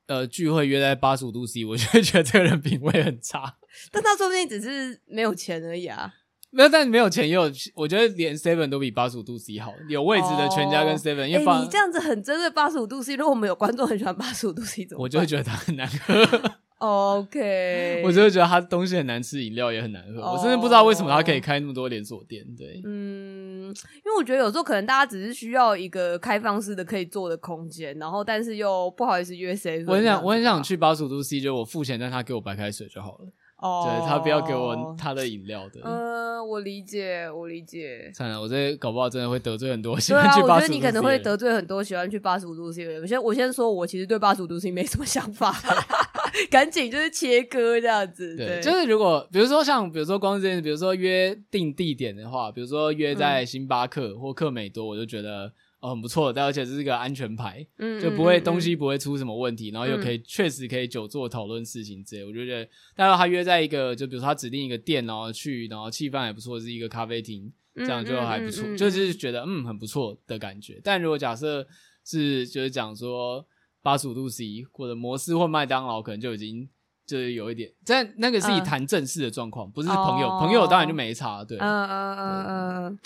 [0.07, 3.57] 呃聚会约在八十五度 C，我就会觉得这个人品味很差。
[3.93, 6.13] 但他说不定只是没有钱而已啊。
[6.51, 7.51] 没有，但没有钱也有。
[7.75, 11.27] 我觉得连 Seven 都比八十五度 C 好，有位置的全家跟 Seven。
[11.27, 15.03] 因为你这样子很针对八十五度 C，如果我们有观众很喜欢八十五度 C，怎么？
[15.05, 16.53] 我就会觉得它很难喝。
[16.79, 20.21] OK，我就会觉得它东西很难吃，饮料也很难喝。
[20.21, 20.35] Oh.
[20.37, 22.45] 我甚至不知道为什么它可以开那么多连锁店。
[22.57, 29.83] 对，嗯，因为我觉得有时候可能大家只是需要一个开放式的可以坐的空间，然后但是又不好意思约谁。
[29.87, 33.33] 我很想，我很想去八十五度 C，就我付钱，但他给我白开水就好了。
[33.65, 35.81] 哦，对，他不要给我他的饮料的。
[35.83, 38.13] 嗯，我理解，我理解。
[38.15, 40.45] 算了，我这搞不好真的会得罪很多喜欢去八十五度 C。
[40.45, 43.01] 对啊，我觉得你可能会得罪很多喜欢去八十五度 C 的人。
[43.01, 45.55] 我先，我先说，我其实对八十五度 C 没什么想法。
[46.51, 55.53] 赶紧就是切割这样子，对，对就是如果比如说像比如说光是这件事，比如说约定地点的话，比如说约在星巴克或克美多，我就觉得
[55.85, 70.81] 哦很不错，但而且这是个安全牌，嗯，就不会东西不会出什么问题，然后又可以确实可以久坐讨论事情之类，我就觉得，但是他约在一个就比如说他指定一个店，然后去，然后气氛还不错，是一个咖啡厅，这样就还不错，就是觉得嗯很不错的感觉。
[70.83, 71.67] 但如果假设
[72.05, 73.47] 是就是讲说。
[73.85, 76.67] 八十五度 C 或者摩斯或麦当劳可能就已经
[77.07, 80.31] 就是有一点，但那个是以谈正事的状况，uh, 不是朋友。
[80.31, 81.59] Oh, 朋友当然就没差，对。
[81.59, 82.99] 嗯嗯嗯嗯，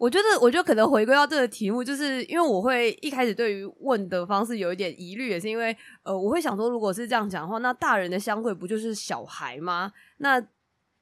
[0.00, 9.92] 我觉得，我觉得可能回归到这个题目，就是因为我会一开始对于问的方式有一点疑虑，也是因为呃，我会想说，如果是这样讲的话，那大人的相会不就是小孩吗？
[10.16, 10.40] 那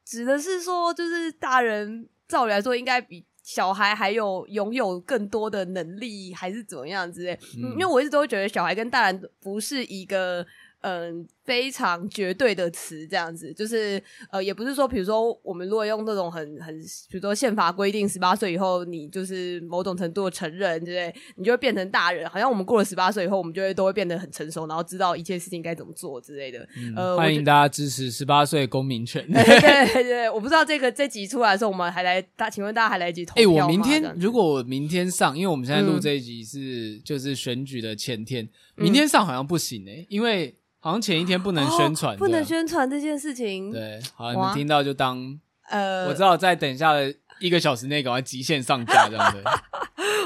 [0.04, 3.24] 指的是说，就是大人照理来说应该比。
[3.44, 7.32] 小孩还有拥有更多的能力，还是怎么样之类？
[7.56, 10.44] 嗯，因为我一直都会觉得小孩跟大人不是一个。
[10.80, 21.22] 嗯，非常绝对的词，这样子就是呃，也不是说，比如说我们如果用这种很很，比如说宪法规定十八岁以后你就是某种程度的成人，对不对？
[21.36, 26.58] 你就会变成大人，好像我们过了十八岁以后，我们就会都会变得很成熟，然后知道一切事情该怎么做之类的。
[26.76, 29.26] 嗯、呃，欢迎大家支持十八岁公民权。
[29.32, 33.56] 对对对，对，我不知道这个这集出来的时候，我们还来大，请问大家还来得及投票吗？
[33.56, 40.54] 哎、欸，我明天如果我明天上，因为我们现在录这一集是、嗯、就是选举的前天，明天上好像不行哎、欸，因为。
[40.80, 43.72] 好像前一天不能宣传、哦，不能宣传这件事情。
[43.72, 45.38] 对，好，你们听到就当。
[45.70, 49.42] 呃，我知道，在等一下的一个小时内赶快极限上架这样子。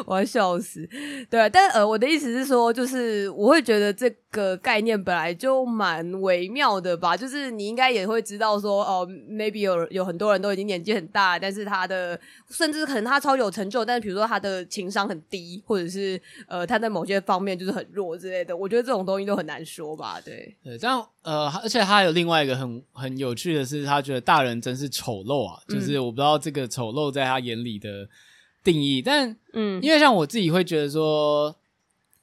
[0.04, 0.88] 我要笑死，
[1.30, 12.18] 对，但呃，我的意思是说，就是我会觉得这个概念本来就蛮微妙的吧，就是你应该也会知道说，哦、呃，maybe 有有很多人都已经年纪很大，但是他的
[12.50, 28.08] 甚至可能他超有成就，但是比如说他的情商很低，或者是呃他在某些方面就是很弱之类的，我觉得这种东西都很难说吧，对，对，这样呃，而且他还有另外一个很很有趣的是，他觉得大人真是丑陋啊，就是我不知道这个丑陋在他眼里的。
[28.64, 31.52] 定义，但嗯，因为像我自己会觉得说，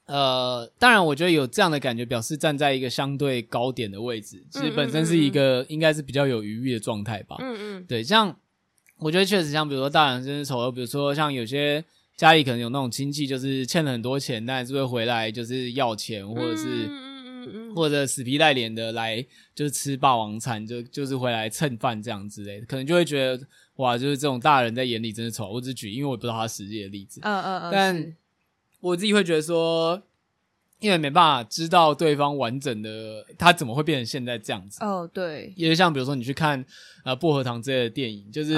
[0.06, 7.36] 呃，当然，我觉得有这样的感觉，表示站在一个相对高点的位置，其实本身是一个应该是比较有余裕的状态吧。
[7.40, 8.34] 嗯嗯，对，像
[8.96, 11.84] 我觉得确实像比如说大人真是丑陋，比如说像有些
[12.16, 17.09] 家里可能有那种亲戚，就是欠了很多钱，但是会回来就是要钱，或者是嗯
[17.44, 19.24] 嗯嗯，或者死皮赖脸的来
[19.54, 23.46] 就是吃霸王餐，就就是回来蹭饭这样之类的，可能就会觉得。
[23.76, 25.50] 哇，就是这种大人在眼里真的丑。
[25.50, 27.18] 我只举，因为我不知道他实际的例子。
[27.22, 27.72] 嗯嗯嗯。
[27.72, 28.16] 但
[28.80, 30.02] 我自己会觉得说，
[30.80, 34.84] 因为没办法知道对方完整的他怎么会变成现在这样子。
[34.84, 36.62] 哦，对，因为像比如说你去看
[37.02, 38.54] 呃薄荷糖之类的电影，就是。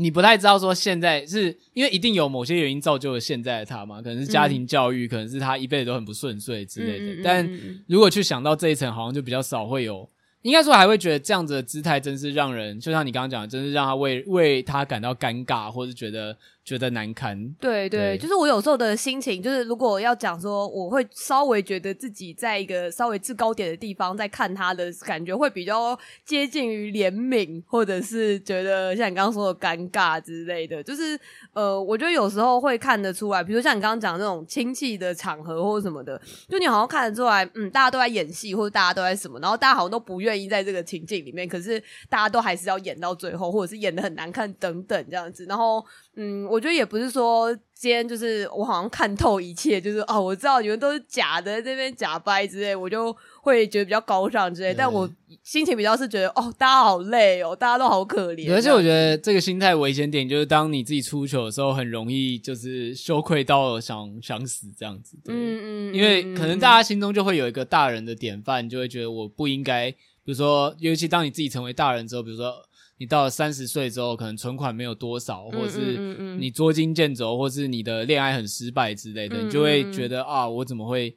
[0.00, 4.00] 你不太知道说现在是因为一定有某些原因造就了现在的他嘛？
[4.00, 7.22] 可能是家庭教育，可能是他一辈子都很不顺遂之类的。
[7.22, 7.48] 但
[7.86, 10.08] 如果去想到这一层，好像就比较少会有。
[10.42, 16.36] 应该说还会觉得这样子的姿态真是让人，就像你刚刚讲的，真是让他为为他感到尴尬，或是觉得。
[16.70, 30.80] 觉得难堪，对对，对就是我有时候的心情，就是如果要讲说，我会稍微觉得自己在一个稍微制高点的地方，在看他的感觉会比较接近于怜悯，或者是觉得像你刚刚说的尴尬之类的。
[30.80, 31.18] 就是
[31.54, 45.84] 呃，我觉得有时候会看得出来，比如像你刚刚讲那种亲戚的场合或者什么的，就你好像看得出来，嗯，大家都在演戏，或者大家都在什么，然后大家好像都不愿意在这个情境里面，可是大家都还是要演到最后，或者是演得很难看等等这样子，然后。
[46.16, 54.74] 嗯，我觉得也不是说今天就是我好像看透一切，就是哦，我知道你们都是假的，这边假掰之类，我就会觉得比较高尚之类。
[54.74, 55.08] 但我
[55.42, 58.52] 心情比较是觉得哦，大家好累哦，大家都好可怜。
[58.52, 65.16] 而且我觉得这个心态危险点就是，当你自己出糗的时候，很容易就是羞愧到想想死这样子。
[65.24, 72.62] 对，嗯嗯，因为可能大家心中就会有一个大人的典范，就会觉得我不应该，比如说，尤其当你自己成为大人之后，比如说。
[73.00, 81.08] 你到了三十岁之后，可能存款没有多少，或者是你捉襟见肘，或是你的恋爱很失败之类的，嗯、你就会觉得啊，我怎么会、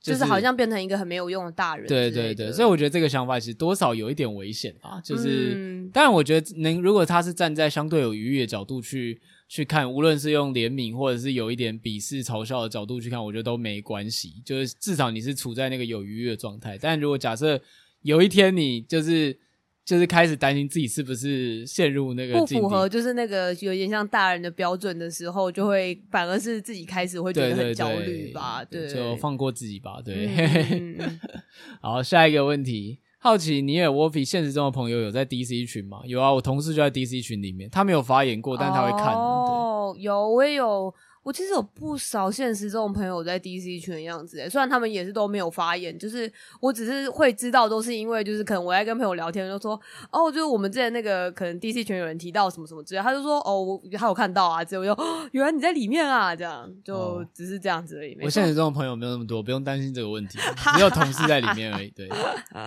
[0.00, 1.86] 就是，就是好像变成一个很没有用的大人。
[1.86, 4.98] 对对对，所以我觉得这个想法其实多少有一点危险啊。
[5.02, 14.42] 就是，嗯、当然我觉得能，如果他是站在相对有余裕的角度去去看，无论是用怜悯或者是有一点鄙视、嘲笑的角度去看，我觉得都没关系。
[14.42, 16.78] 就是至少你是处在那个有余裕的状态。
[16.80, 17.60] 但如果假设
[18.00, 19.38] 有一天你就是。
[19.86, 28.64] 就是开始担心自己是不是陷入那个不符合，就是那个有点像大人的标准的时候，就会反而是自己开始会觉得很焦虑吧？
[28.68, 30.02] 对，对，对，就放过自己吧。
[30.04, 30.26] 对，
[30.72, 31.20] 嗯、
[31.80, 36.00] 好，下一个问题，好奇你也 Wolfie 现实中的朋友有在 DC 群吗？
[36.04, 39.14] 有啊，我同事就在 DC 群里面，他没有发言过，但他会看。
[39.14, 40.92] 哦，有，我也有。
[41.26, 49.72] 我其实有不少现实中的朋友在 DC 圈的样子，诶，虽然他们也是都没有发言，就是我只是会知道，都是因为就是可能我在跟朋友聊天，就说
[50.12, 58.14] 哦，就是我们之前那个可能 DC 群有人提到什么什么之类，他就说哦，他有看到啊，之后我就哦，原来你在里面啊，这样就只是这样子而已。
[58.14, 60.38] 哦、我现实中的朋友没有那么多，不用担心这个问题，
[60.76, 61.90] 只有同事在里面而已。
[61.90, 62.08] 对，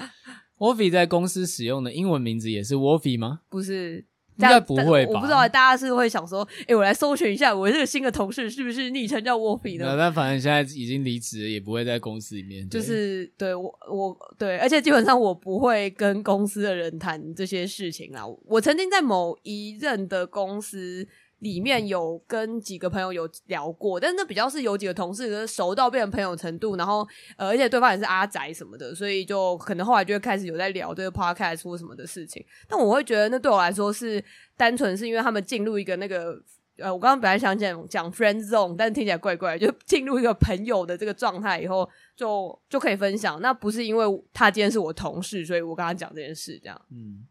[0.59, 3.39] Wolfie 在公司使用的英文名字也是 Wolfie 吗？
[3.47, 4.03] 不是。
[4.39, 5.11] 应该不会吧？
[5.13, 9.97] 我不知道，大家是会想说，哎、欸，我来搜寻一下，我这个新的同事是不是昵称叫 Wolfie 的？
[9.97, 12.67] 但反正现在已经离职了，也不会在公司里面。
[12.69, 18.23] 就是对我，我对，而且基本上我不会跟公司的人谈这些事情啦。
[18.45, 21.07] 我曾经在某一任的公司。
[21.39, 32.45] 里面有跟几个朋友有聊过，但是那比较是有几个同事熟到变成朋友程度，然后呃，而且对方也是阿宅什么的，所以就可能后来就会开始有在聊这个 podcast 或什么的事情。
[32.67, 34.23] 但我会觉得那对我来说是
[34.57, 36.37] 单纯是因为他们进入一个那个
[36.77, 43.41] 呃，我刚刚本来想讲讲 friend zone，但是听起来怪怪，就进入一个朋友的这个状态以后，就就可以分享。
[43.41, 46.81] 那不是因为他今天是我同事，所以我跟他讲这件事这样。
[46.91, 47.25] 嗯。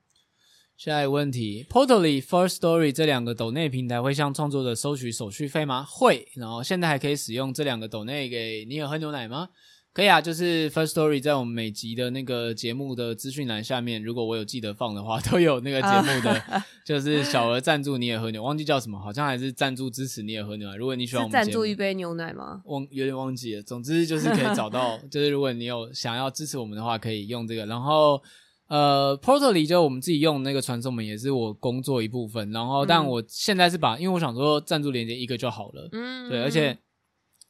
[0.79, 5.85] 下一个问题，Podly、First Story 这两个抖内平台会向创作者收取手续费吗？
[5.85, 6.29] 会。
[6.37, 9.49] 然后现在还可以使用这两个抖内给你有喝牛奶吗？
[9.93, 20.77] 可以啊，就是 First Story 在我们每集的那个节目的资讯栏下面，如果我有记得放的话，都有那个节目的， 就是小额赞助你也喝牛，忘记叫什么，好像还是赞助支持你也喝牛奶。
[20.77, 22.63] 如果你喜欢我们赞助一杯牛奶吗？
[22.67, 23.63] 忘有点忘记了。
[23.65, 27.67] 总之就是可以找到， 就是如果你有想要支持我们的话，可以用这个。
[27.67, 28.23] 然后。
[28.69, 32.51] 呃，Portally 就我们自己用那个传送门，也是我工作一部分。
[32.51, 35.89] 然后，但我现在是把，因为我想说赞助连接一个就好了。
[35.93, 36.77] 嗯，对，而且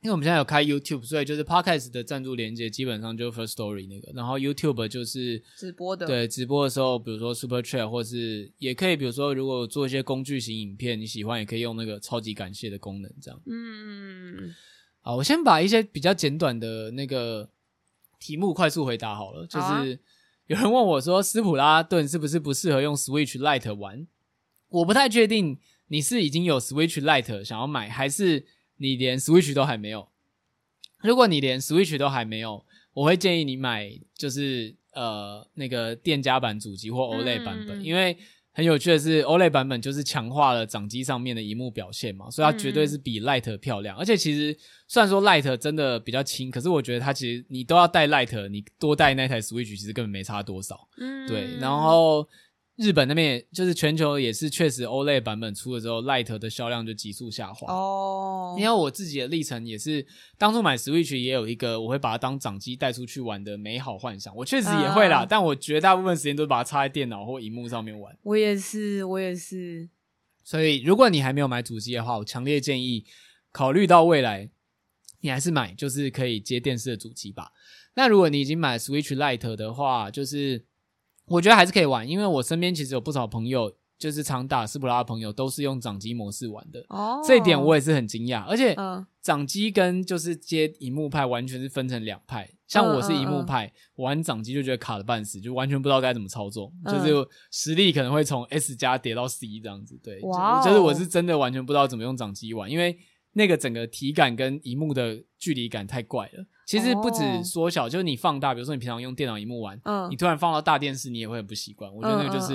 [0.02, 4.12] 因为我们现在有开 YouTube，所以就是 Podcast 的赞助连接基本上就 First Story 那个。
[4.14, 13.40] 然后 YouTube 就是直播的，对，直播的时候，比如说 Super Chat，或是也可以，比如说如果做一些工具型影片，你喜欢也可以用那个超级感谢的功能，这样。
[13.44, 14.54] 嗯，
[15.00, 17.50] 好，我先把一些比较简短的那个
[18.20, 19.98] 题目快速回答好了，就是。
[20.48, 24.06] 有人问我说：“斯普拉顿是不是不适合用 Switch Lite 玩？”
[24.68, 28.44] 我不太确定你是已经有 Switch Lite 想要买，还是
[28.78, 30.08] 你连 Switch 都还没有。
[31.02, 38.18] 如果你连 Switch 都还没有，我会建议你买就是呃那个店家版主机或 OLED 版本，因为。
[38.58, 43.96] 很有趣的是，OLED 版本就是强化了掌机上面的荧幕表现嘛，所以它绝对是比 Lite 漂亮。
[43.96, 44.52] 嗯、而且其实
[44.88, 50.76] 虽然说 Lite 真的比较轻，可是我觉得它其实你都要带 Lite，你多带那台 Switch 其实根本没差多少。
[50.96, 51.56] 嗯，对。
[51.60, 52.28] 然后
[52.78, 57.66] 日本那边也就是全球也是确实 OLED 版本出了之后，Lite 的销量就急速下滑。
[57.72, 60.06] 哦，因为我自己的历程也是，
[60.38, 64.32] 当初买 Switch 也有一个我会把它当掌机带出去玩的美好幻想。
[64.36, 68.16] 我确实也会啦，啊、但我绝大部分时间都把它插在电脑或荧幕上面玩。
[68.22, 69.88] 我也是，我也是。
[70.44, 73.04] 所以如果你还没有买主机的话，我强烈建议
[73.50, 74.48] 考虑到未来，
[75.22, 77.50] 你还是买就是可以接电视的主机吧。
[77.96, 80.67] 那如果你已经买 Switch Light 的话，就是。
[81.28, 86.84] 我觉得还是可以玩，因为我身边其实有不少朋友，就是常打斯普拉的朋友，都是用掌机模式玩的。
[86.88, 88.44] 哦，这一点我也是很惊讶。
[88.44, 88.76] 而且，
[89.20, 92.48] 掌机跟就是接荧幕派完全是分成两派。
[92.66, 99.98] 像我是荧幕派，嗯嗯嗯、我玩掌机就觉得卡的半死，就完全不知道该怎么操作，嗯、就是实力可能会从 S 加跌到 C 这样子。
[100.02, 100.20] 对，
[100.64, 102.98] 就是我是真的完全不知道怎么用掌机玩，因为
[103.32, 106.44] 那个整个体感跟荧幕的距离感太怪了。
[106.68, 111.90] 其实不止缩小，就是你放大，比如说你平常用电脑荧幕玩，嗯你突然放到大电视，你也会很不习惯。
[111.94, 112.54] 我觉得那个就是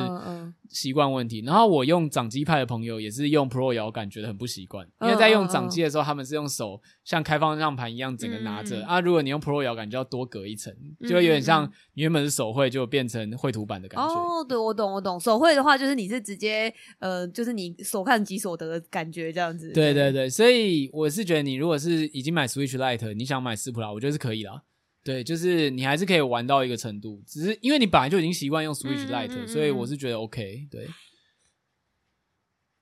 [0.69, 1.41] 习惯问题。
[1.43, 8.99] 然后我用掌机派的朋友也是用 Pro 摇杆，觉得很不习惯，因为在用掌机的时候，他们是用手像开方向盘一样整个拿着啊。
[8.99, 14.13] 如果你用 Pro 摇杆，就要多隔一层，就会有点像你原本是手绘，就变成绘图板的感觉。
[14.13, 15.19] 哦，对，我懂，我懂。
[15.19, 19.71] 手绘的话，就是你是直接呃，就是你所看即所得的感觉这样子。
[19.71, 24.61] 对对对，所以我是觉得你如果是已经买 Switch Lite，你想买斯普拉，我觉得是可以啦。
[25.01, 30.67] 对，就是你还是可以玩到一个程度，只是因为你本来就已经习惯用 Switch Lite，嗯嗯嗯，所以我是觉得 OK。
[30.69, 30.87] 对。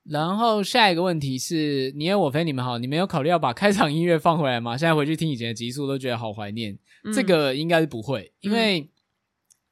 [0.04, 4.76] 然后下一个问题是，你有我非你们好，你们有考虑要把开场音乐放回来吗？
[4.76, 6.76] 现在回去听以前的集数都觉得好怀念。
[7.04, 8.88] 嗯、这个应该是不会，因为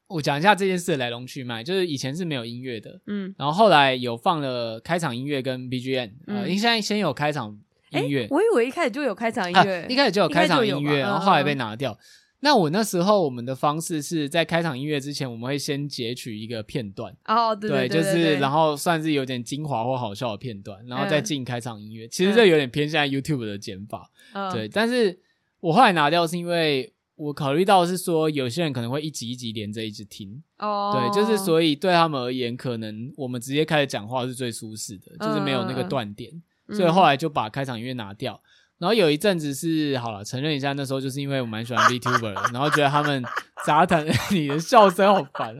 [0.07, 7.57] 我讲一下这件事的来龙去脉，就是以前是没有音乐的，嗯，然后后来有放了开场音乐跟 BGM，呃，应该先有开场
[7.91, 11.97] 音乐，我以为一开始就有开场音乐，啊、一开始就有开场音乐，然后后来被拿掉。
[12.43, 17.15] 那我那时候我们的方式是在开场音乐之前，我们会先截取一个片段。
[17.25, 22.07] 哦，对对，就是然后算是有点精华或好笑的片段，然后再进开场音乐。
[22.07, 24.09] 其实这有点偏向 YouTube 的剪法，
[24.51, 24.67] 对。
[24.67, 25.19] 但是
[25.59, 30.41] 我后来拿掉是因为我考虑到是说有些人可能会一集一集连着一直听。
[30.57, 36.31] 哦，对，就是所以对他们而言，可能我们直接开始讲话是最舒适的，就是没有那个断点，
[36.73, 38.41] 所以后来就把开场音乐拿掉。
[38.79, 43.23] 然后有一阵子是好了，承认一下，那时候就是因为我蛮喜欢 VTuber 的，然后觉得他们
[43.63, 45.55] 杂谈， 你的笑声好烦，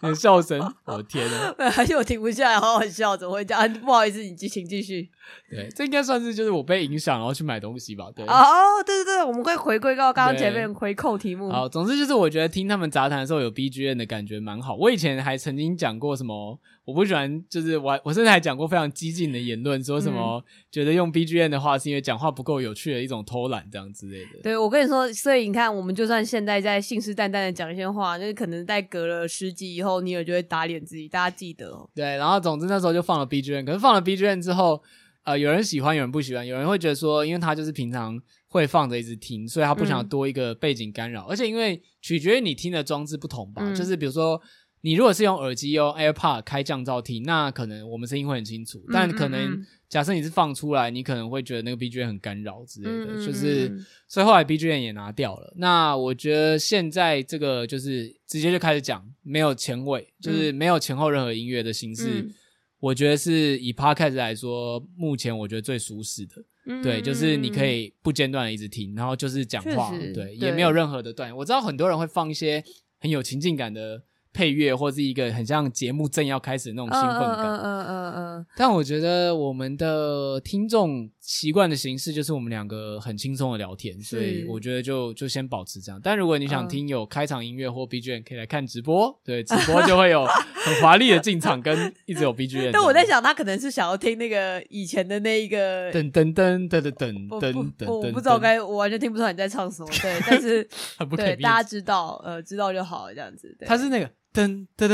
[0.00, 3.70] 你的笑声，我的天呐，而且我停不下来，好好笑，怎么会这样？
[3.80, 5.10] 不好意思，你继请继续。
[5.50, 8.06] 对，这应该算是就是我被影响，然后去买东西吧。
[8.16, 11.50] 对，哦，对对对，我们会回归到刚刚前面回扣题目。
[11.52, 14.74] 好，总之就是我觉得听他们杂谈的时候有 BGM 的感觉蛮好。
[14.74, 16.58] 我以前还曾经讲过什么。
[16.86, 24.40] 我不喜欢，就是我我甚至还讲过非常激进的言论，说什么觉得用 BGM 的话是因为讲话不够有趣的一种偷懒这样之类的。
[24.44, 31.08] 对，我跟你说，所以你看，我们就算现在在信誓旦旦的讲一些话，就是可能在隔了十集以后，你也就会打脸自己。
[31.08, 31.90] 大家记得哦。
[31.92, 34.80] 对，然后总之那时候就放了 BGM，可是放了 BGM 之后，
[35.24, 38.16] 呃，有人喜欢，有人不喜欢，有人会觉得说，因为他就是平常
[38.46, 44.40] 会放着一直听，所以他不想多一个背景干扰，嗯、而且因为取决于你听的装置不同吧，嗯、就是比如说。
[44.86, 48.80] 你如果是用耳机用 AirPod 开降噪听，那可能我们声音会很清楚。
[48.92, 55.52] 但可能假设你是放出来，你可能会觉得那个 BGM 很干扰之类的，就是所以后来 BGM 也拿掉了。
[55.56, 62.20] 那我觉得现在这个就是直接就开始讲，没有前尾，就是没有前后任何音乐的形式。
[62.20, 62.32] 嗯、
[62.78, 66.80] 我觉得是以 Podcast 来说，目前我觉得最舒适的。
[66.80, 71.36] 对，就是你可以不间断的一直听，然后就是讲话，对，也没有任何的断。
[71.38, 72.62] 我知道很多人会放一些
[73.00, 74.04] 很有情境感的。
[74.36, 78.46] 配乐或是一个很像节目正要开始的那种兴奋感，嗯嗯嗯嗯。
[78.54, 86.00] 但我觉得我们的听众习惯的形式就是我们两个很轻松的聊天，所以我觉得就就先保持这样。
[86.00, 92.70] 但如果你想听有开场音乐或 BGM，可以来看直播，对，直播就会有很华丽的进场跟一直有 BGM。
[92.72, 99.88] 但我在想，他可能是想要听那个以前的那一个噔噔噔噔噔噔噔噔，我不知道该，我完全听不出来你在唱什么。
[100.00, 100.62] 对，但是
[101.16, 103.56] 对大家知道，呃，知道就好了，这样子。
[103.66, 104.08] 他是那个。
[104.32, 104.86] 噔噔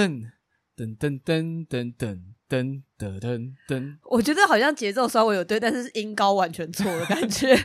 [0.77, 7.55] 噔噔噔噔噔噔噔噔噔，我觉得好像节奏稍微有对，但是音高完全错的感觉。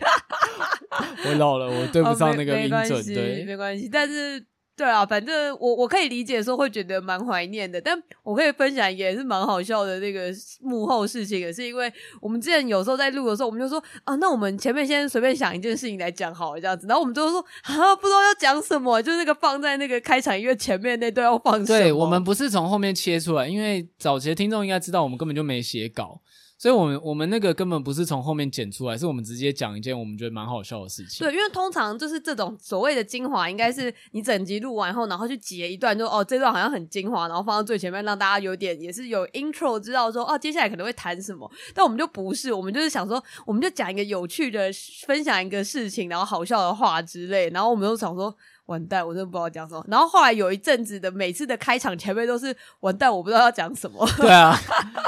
[1.26, 4.46] 我老了，我对不上那个音准，对，没关系，但是。
[4.78, 21.66] 对啊，反正我我可以理解说会觉得蛮怀念的，但我可以分享也是蛮好笑的那个幕后事情，也是因为我们之前有时候在录的时候，我们就说啊，那我们前面先随便想一件事情来讲好了这样子，然后我们就说啊，不知道要讲什么，就那个放在那个开场音乐前面那段要放什么。
[21.66, 26.22] 对，我们不是从后面切出来，因为早期的听众应该知道我们根本就没写稿。
[26.58, 31.24] 所以我们我们那个根本不是从后面剪出来，是我们直接讲一件我们觉得蛮好笑的事情。
[31.24, 41.48] 对，因为通常就是这种所谓的精华，应该是你整集录完后，然后去截一段就，就哦这段好像很精华，然后放到最前面，让大家有点也是有 intro 知道说哦接下来可能会谈什么。
[41.76, 44.72] 但我们就不是，我们就是想说，我们就讲一个有趣的，
[45.06, 48.36] 分享一个事情，然后好笑的话之类，然后我们就想说。
[48.68, 49.84] 完蛋，我真的不知道讲什么。
[49.90, 54.08] 然后后来有一阵子的每次的开场前面都是完蛋，我不知道要讲什么。
[54.18, 54.58] 对啊，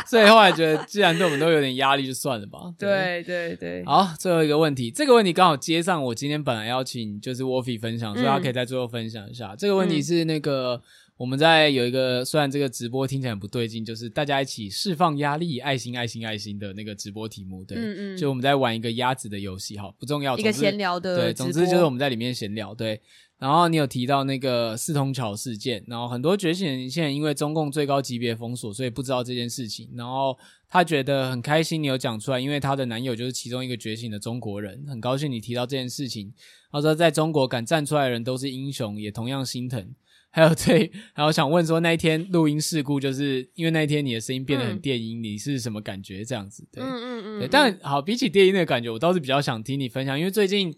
[0.05, 2.59] 所以后来觉得既然对我们都有点压力，就算了吧。
[2.77, 3.85] 对对对，对。
[3.85, 9.49] 好，最后一个问题，这个问题刚好接上我今天本来要请就是 Wolfie 分享，所以他可以在最后分享一下。
[9.49, 10.81] 嗯、这个问题是那个
[11.19, 17.61] 我们在有一个虽然这个直播听起来很不对劲，就是大家一起释放压力，爱心爱心爱心的那个直播题目。
[17.65, 21.17] 对，嗯嗯，就我们在玩一个鸭子的游戏，哈，不重要，一个闲聊的。
[21.17, 23.01] 对，总之就是我们在里面闲聊，对。
[23.37, 29.89] 然后你有提到那个四通桥事件，然后很多觉醒人现在因为中共最高级别封锁，所以不知道这件事情。
[29.95, 30.37] 然后
[30.69, 36.33] 他觉得很开心，你有讲出来，因为他的男友就是其中一个觉醒的中国人，很高兴你提到这件事情。
[36.71, 39.93] 他说在中国敢站出来的人都是英雄，也同样心疼。
[40.31, 46.23] 还有对，还有想问说那一天录音事故，就是因为那一天你的声音变得很电音，嗯、你是什么感觉？
[46.23, 47.39] 这样子，对，嗯嗯嗯。
[47.39, 50.75] 对，但好，比起电音的感觉，我倒是比较想听你分享，因为最近。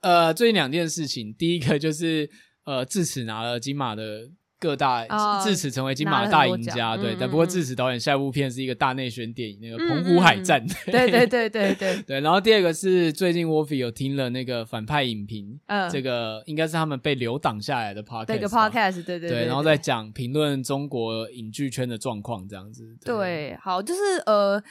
[0.00, 2.30] 呃，最近两件事情，第一个就是
[2.64, 4.30] 呃，智齿拿了金马的
[4.60, 7.14] 各大，哦、智齿成为金马的大赢家，对。
[7.14, 10.66] 嗯、但不过至此导演下一部片是一个大内宣电影，那个《澎湖海战》。
[10.90, 12.20] 对对对对对 对。
[12.20, 19.46] 然后第二个是最近 Wolfie 有听了那个反派影评，嗯，这个应该是他们被留档下来的 podcast，这个 podcast，对对对，对。
[19.46, 22.84] 然后再讲评论中国影剧圈的状况，这样子。
[23.04, 24.62] 对，对好，就是呃。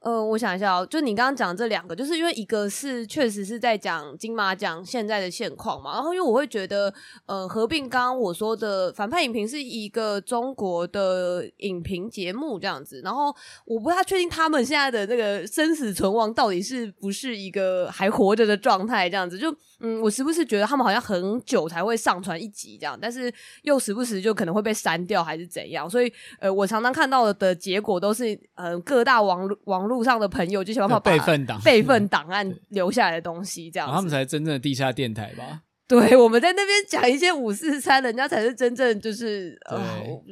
[0.00, 6.92] 呃，我想一下哦，就你刚刚讲这两个，就是因为一个是确实是在讲金马奖现在的现况嘛，然后因为我会觉得，
[7.26, 13.34] 呃，合并刚刚我说的反派影评是一个中国的影评节目这样子，然后
[13.66, 23.30] 我不太确定他们现在的那个生死存亡到底是不是一个还活着的状态这样子，就嗯，我时不时觉得他们好像很久才会上传一集这样，但是
[23.64, 29.90] 又时不时就可能会被删掉还是怎样，所以呃，我常常看到的结果都是呃各大网网。
[29.90, 35.62] 络上的朋友就想办法把备份档备份档 案留下来的东西，这样子，他们才是真正的地下电台吧？
[35.90, 39.80] 对，我们在那边讲一些五四三，人家才是真正就是呃，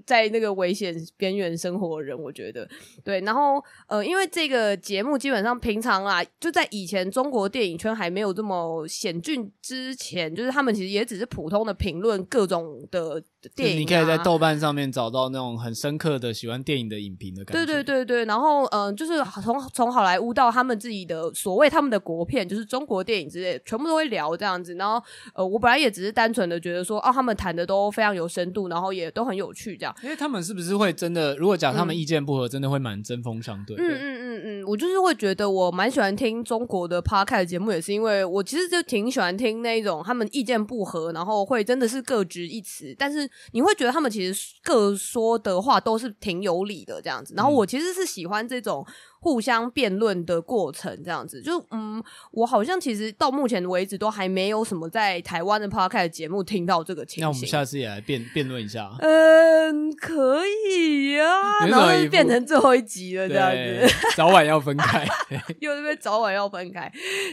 [0.06, 2.16] 在那个危险边缘生活的人。
[2.16, 2.68] 我觉得
[3.02, 13.20] 对，然后呃，因为这个节目基本上平常啊，就在以前中国电影圈还没有这么险峻之前，就是他们其实也只是普通的评论各种的。
[13.54, 17.64] 电影、啊、你可以在豆瓣上面找到那种很深刻的喜欢电影的影评的感觉。
[17.64, 24.74] 对对对对，然后嗯、呃，就是从从好莱坞到他们自己的所谓他们的国片，就是中国电影之类，全部都会聊这样子。
[24.74, 25.00] 然后
[25.34, 29.94] 呃，我本来也只是单纯的觉得说，哦，他们谈的都非常有深度，然后也都很有趣这样。
[30.02, 33.82] 因为他们是不是会真的，如果讲他们意见不合，嗯、真的会蛮针锋相对的。
[33.82, 44.08] 嗯嗯嗯嗯，我就是会觉得我蛮喜欢听中国的 podcast 节目，也是因为我其实就挺喜欢听那种他们意见不合，然后会真的是各执一词，但是你会觉得他们。
[44.08, 47.34] 其实各说的话都是挺有理的，这样子。
[47.36, 48.82] 然后我其实是喜欢这种
[49.20, 51.40] 互相辩论的过程，这样子。
[51.42, 52.02] 就嗯，
[52.32, 57.22] 我好像其实到目前为止都还没有什么在台湾的 podcast 节目听到这个情形。
[57.22, 58.90] 那我们下次也来辩辩论一下。
[59.00, 61.66] 嗯，可以呀、啊。
[61.66, 63.94] 然后就变成最后一集了，这样子。
[64.16, 65.06] 早晚要分开，
[65.60, 66.90] 又是不是早晚要分开？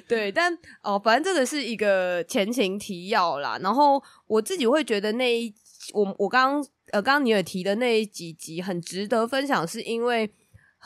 [0.07, 3.59] 对，但哦，反正这个是一个前情提要啦。
[3.61, 5.53] 然后我自己会觉得那一。
[5.93, 10.27] 我我刚刚呃，刚刚你也提的那几集很值得分享，是因为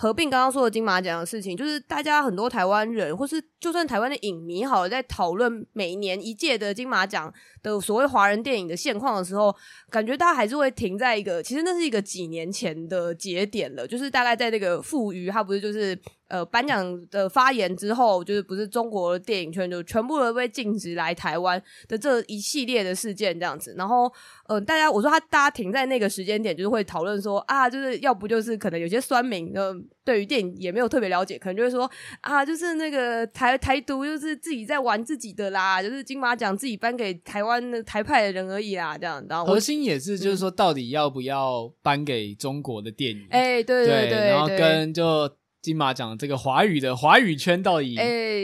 [0.02, 9.54] 合并刚刚说的金马奖的事情，就是大家很多台湾人，或是就算台湾的影迷，好了，在讨论每年一届的金马奖的所谓华人电影的现况的时候，
[9.90, 16.00] 感觉大家还是会停在一个，其实那是一个几年前的节点了，就是大概在那个富余，他不是就是。
[16.30, 23.74] 呃，颁奖的发言之后，就是不是中国的电影圈就全部都被禁止来台湾的这一系列的事件这样子。
[23.76, 24.12] 然后，
[24.48, 29.76] 呃，大家我说他大家停在那个时间点，就是会讨论说啊，就是要不就是可能有些酸民，呃，
[30.06, 31.90] 对于电影也没有特别了解，可能就会说
[32.22, 39.26] 啊，就是那个台台独就是自己在玩自己的啦，就是金马奖自己颁给台湾的台派的人而已啦，这样。
[39.28, 43.28] 然后核心也是就是说，到底要不要颁给中国的电影？
[43.32, 45.28] 哎、对对，对，然后跟就。
[45.62, 47.98] 金马奖这个华语的华语圈到底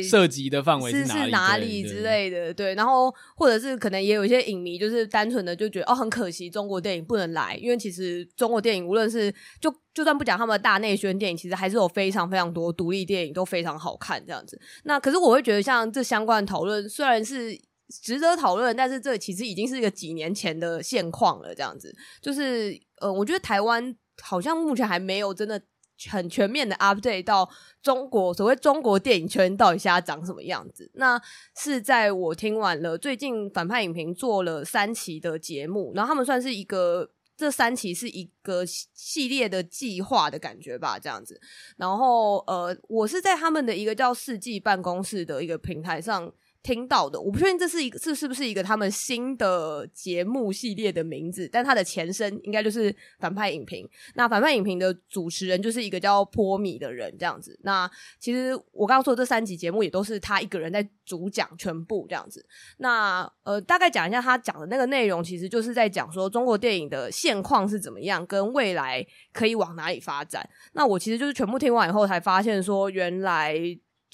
[0.03, 1.11] 涉及的范围是哪里？
[1.13, 2.53] 欸、是，是哪里之类的？
[2.53, 14.59] 对，然后或者是可能也有一些影迷，就是单纯的就觉得哦，很可惜中国电影不能来，因为其实中国电影无论是就就算不讲他们的大内宣电影，其实还是有非常非常多独立电影都非常好看这样子。
[14.83, 17.57] 那可是我会觉得像这相关的讨论虽然是
[18.03, 21.55] 值得讨论，但是这其实已经是一个几年前的现况了。
[21.55, 25.61] 这样子就是呃，我觉得台湾好像目前还没有真的。
[26.09, 27.49] 很全面的 update 到
[27.81, 30.89] 中国所谓中国电影圈到底现在长什么样子。
[30.95, 31.21] 那
[31.57, 41.39] 是在我听完了最近反派影评做了三期的节目，然后他们算是一个这三期是一个系列的计划的感觉吧，这样子。
[41.77, 46.31] 然后呃，我是在他们的一个叫世纪办公室的一个平台上。
[46.65, 53.87] 听到的，我不确定这是一个这是不是一个他们新的节目系列的名字，但它的前身应该就是反派影评。
[54.15, 57.55] 那反派影评的主持人就是一个叫波米的人，这样子。
[57.61, 57.87] 那
[58.19, 62.43] 其实我刚刚说这三集节目也都是他一个人在主讲全部这样子。
[62.77, 70.49] 那呃，大概讲一下他讲的那个内容，其实就是在讲说中国电影的现况是怎么样，跟未来可以往哪里发展。
[70.73, 73.55] 那我其实就是全部听完以后才发现说，原来。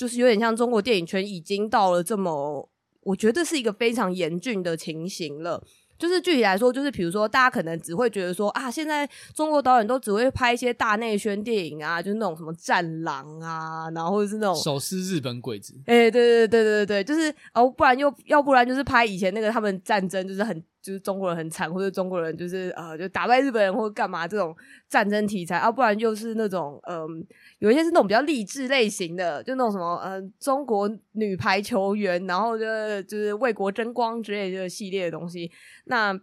[0.01, 2.67] 就是有点像中国电影圈已经到了这么，
[3.03, 5.63] 我觉得是一个非常严峻的情形了。
[5.99, 15.75] 就是具体来说，就是比如说，大家可能只会觉得说啊，现在中国导演都只会拍一些大内宣电影啊，就是那种什么战狼啊，然后或者是那种手撕日本鬼子。
[15.85, 24.55] 哎、欸，对对对对对对，就是哦，不然又要不然就是拍以前那个他们战争，就是很就是中国人很惨，或者中国人就是呃就打败日本人或者干嘛这种
[24.89, 27.25] 战争题材，啊，不然就是那种嗯。
[27.59, 32.65] 有一些是那种比较励志类型的，就那种什么，呃，中国女排球员，然后就
[33.03, 35.51] 就是为国争光之类的系列的东西，
[35.85, 36.19] 那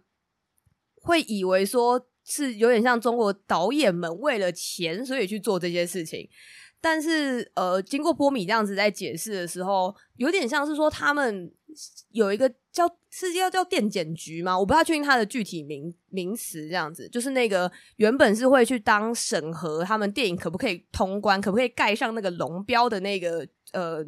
[1.01, 6.27] 会以为说是有点像中国导演们为了钱，所以去做这些事情。
[6.81, 11.49] 但是，呃，经过波米这样子在解释的时候，有点像是说他们
[12.11, 14.57] 有一个叫是要叫电检局吗？
[14.57, 24.05] 我不太确定它的具体名名词，这样子就是那个原本是会去当审核他们电影可不可以通关，可不可以盖上那个龙标的那个呃。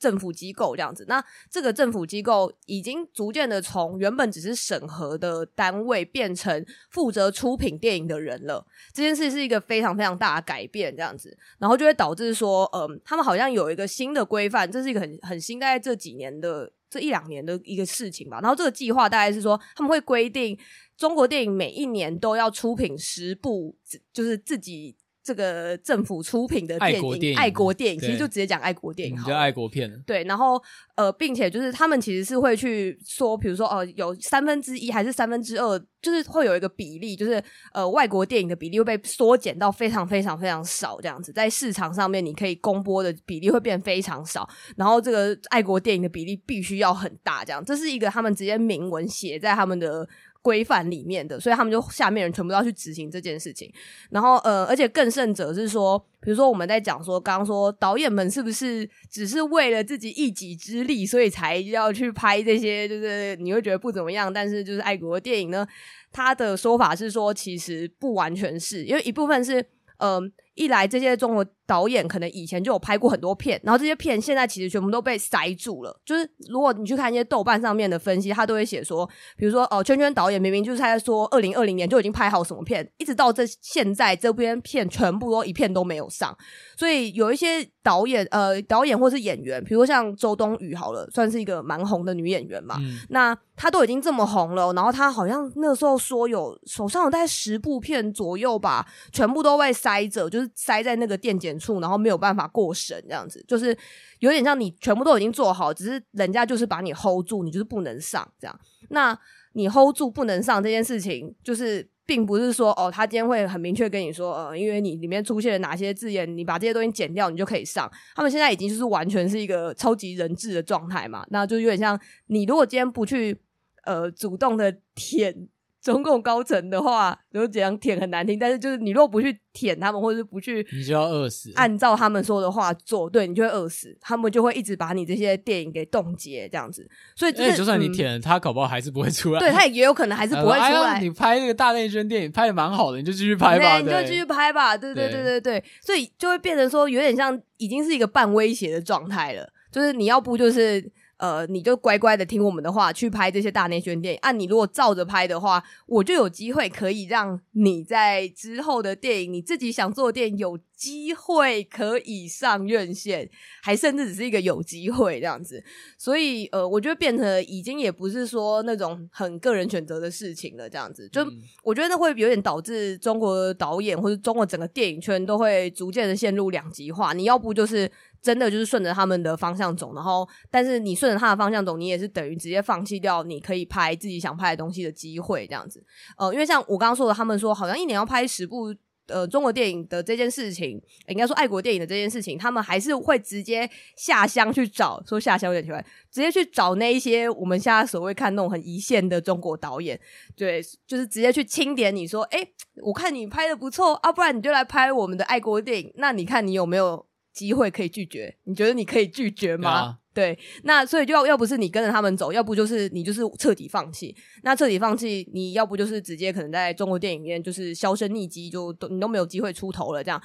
[0.00, 8.66] 政府机构这样子，那这个政府机构已经逐渐的从原本只是审核的单位变成负责出品电影的人了。
[8.94, 18.40] 这件事是一个非常非常大的改变，这样子，然后就会导致说，嗯，他们好像有一个新的规范，这是一个很很新，大概这几年的这一两年的一个事情吧。
[18.42, 20.58] 然后这个计划大概是说，他们会规定
[20.96, 23.78] 中国电影每一年都要出品十部，
[24.12, 24.96] 就是自己。
[25.22, 30.02] 这个政府出品的电影，爱国电影，爱国电影其实就直接讲爱国电影，叫爱国片。
[30.06, 30.60] 对，然后
[30.96, 37.42] 呃，并且就是他们其实是会去说，比如说哦、呃，有三分之一还是三分之二，就是会有一个比例，就是
[37.72, 50.08] 呃，外国电影的比例会被缩减到非常非常非常少，这样子，在市场上面你可以公播的比例会变非常少，然后这个爱国电影的比例必须要很大，这样，这是一个他们直接明文写在他们的。
[50.42, 53.72] 规范里面的，所以他们就下面人全部都要去执行这件事情。
[54.10, 65.66] 然后，呃，而且更甚者是说，比如说我们在讲说，刚刚说导演们是不是只是为了自己一己之力，所以才要去拍这些，就是你会觉得不怎么样，但是就是爱国的电影呢？
[66.12, 69.64] 他的说法是说，其实不完全是，因为一部分是，
[69.98, 76.00] 嗯、一来，这些中国导演可能以前就有拍过很多片，然后这些片现在其实全部都被塞住了。
[76.04, 86.36] 就是如果你去看一些豆瓣上面的分析，他都会写说，比如说哦，圈圈导演明明就是他在说二零二零年就已经拍好什么片，一直到这现在这边片全部都一片都没有上。
[86.76, 92.76] 所以有一些导演呃导演或是演员，比如说像周冬雨好了，算是一个蛮红的女演员嘛。
[92.80, 100.50] 嗯、那她都已经这么红了，然后她好像那时候说有手上有大概十部片左右吧，全部都被塞着，就是。
[100.54, 103.76] 塞在那个电检处，然后没有办法过审，这样子就是
[104.18, 108.60] 有点像你全部都已经做好，只是人家就是把你 hold 住，你就是不能上这样。
[108.90, 109.18] 那
[109.54, 117.90] 你 hold 住不能上这件事情，就是并不是说哦，他今天会很明确跟你说，呃，因为你里面出现了哪些字眼，你把这些东西剪掉，你就可以上。
[118.14, 123.40] 他们现在已经就是完全是一个超级人质的状态嘛，那就有点像你如果今天不去
[123.84, 125.48] 呃主动的舔。
[125.82, 131.50] 中共高层的话，都怎样舔很难听，但是就是你如果不去舔他们，或者是不去，你就要饿死。
[131.54, 133.96] 按照他们说的话做，对，你就会饿死。
[134.00, 136.86] 他们就会一直把你这些电影给冻结，这样子。
[137.16, 139.40] 所以、就是，就算你舔了，嗯、他搞不好还是不会出来。
[139.40, 140.96] 对，他也有可能还是不会出来。
[140.96, 144.76] 哎、你拍那个大内宣电影拍的蛮好的，你就继续拍吧，对，你就继续拍吧。
[144.76, 149.48] 对对对对对，所以就会变成说，有点像已经是一个半威胁的状态了。
[149.72, 150.92] 就是你要不就是。
[151.20, 154.20] 呃，你就乖乖的听我们的话，去拍这些大内宣电影。
[154.22, 163.28] 按、啊、你如果照着拍的话，我就有机会可以让你在之后的电影，你自己想做的电影有机会可以上院线，
[163.62, 165.62] 还甚至只是一个有机会这样子。
[165.98, 171.06] 所以，呃，我觉得变成已经也不是说那种很个人选择的事情了，这样子。
[171.10, 177.12] 就、嗯、我觉得那会有点导致中国导演或者中国整个电影圈都会逐渐的陷入两极化。
[177.12, 177.90] 你要不就是。
[178.22, 185.82] 真的就是顺着他们的方向走，然后，但是你顺着他的方向走，你也是等于直接放弃掉你可以拍自己想拍的东西的机会，这样子。
[186.18, 188.74] 呃，因为像我刚刚说的，他们说好像一年要拍十部
[189.06, 199.98] 呃中国电影的这件事情，应该说爱国电影的这件事情，他们还是会直接下乡去找，说下乡有点奇怪，直接去找那一些我们现在所谓看那种很一线的中国导演，
[200.36, 202.46] 对，就是直接去清点你说，哎，
[202.82, 208.36] 我看你拍的不错啊，不然你就来拍我们的爱国电影，那你看你有没有机会可以拒绝？
[208.44, 209.70] 你觉得你可以拒绝吗？
[209.70, 214.14] 啊对，那所以就要要不是你跟着他们走，要不就是你就是彻底放弃。
[214.42, 220.20] 那彻底放弃，你要不就是直接可能在中国电影院就是销声匿迹，就都你都没有机会出头了这样。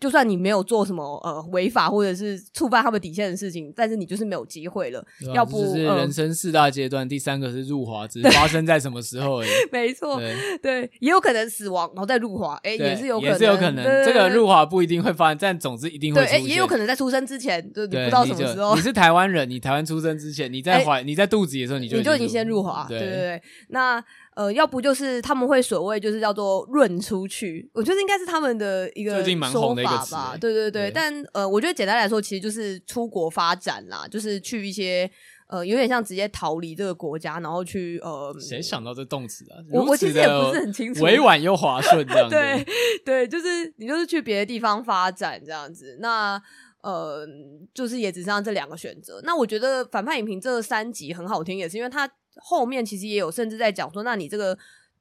[0.00, 4.98] 就算你没有做什么呃违法或者是触犯他们底线的事情，但是你就是没有机会了。
[5.00, 9.48] 啊、要不是人生四大阶段，呃、第三个是入华，只是发生在什么时候而已。
[9.70, 13.84] 没错，对，对，也有可能死亡，然后再入华，哎，也是有可能，也是有可能。
[14.04, 16.40] 这个入华不一定会发生，但总之一定会出现。
[16.40, 18.74] 对，也有可能在出生之前，就你不知道什么时候。
[18.74, 22.86] 你，你是台湾人，你台湾出生之前，你在怀你在肚子里的时候，你就你就已经先入华。
[22.88, 24.02] 对对对，那。
[24.36, 30.36] 呃，要不就是他们会所谓就是叫做润出去，我觉得应该是他们的一个说法吧。
[30.40, 35.10] 对对对，对但呃，我觉得简单来说，其实就是出国发展啦，就是去一些
[35.48, 38.34] 呃，有点像直接逃离这个国家，然后去呃。
[38.40, 39.58] 谁想到这动词啊？
[39.72, 41.02] 我我其实也不是很清楚。
[41.02, 42.30] 委婉又滑顺这样子。
[42.38, 42.64] 对
[43.04, 45.98] 对，就是你就是去别的地方发展这样子。
[46.00, 46.40] 那
[46.82, 47.26] 呃，
[47.74, 49.20] 就是也只剩下这两个选择。
[49.24, 52.08] 那我觉得反派影评这三集很好听，也是因为它。
[52.36, 54.56] 后面其实也有，甚至在讲说，那你这个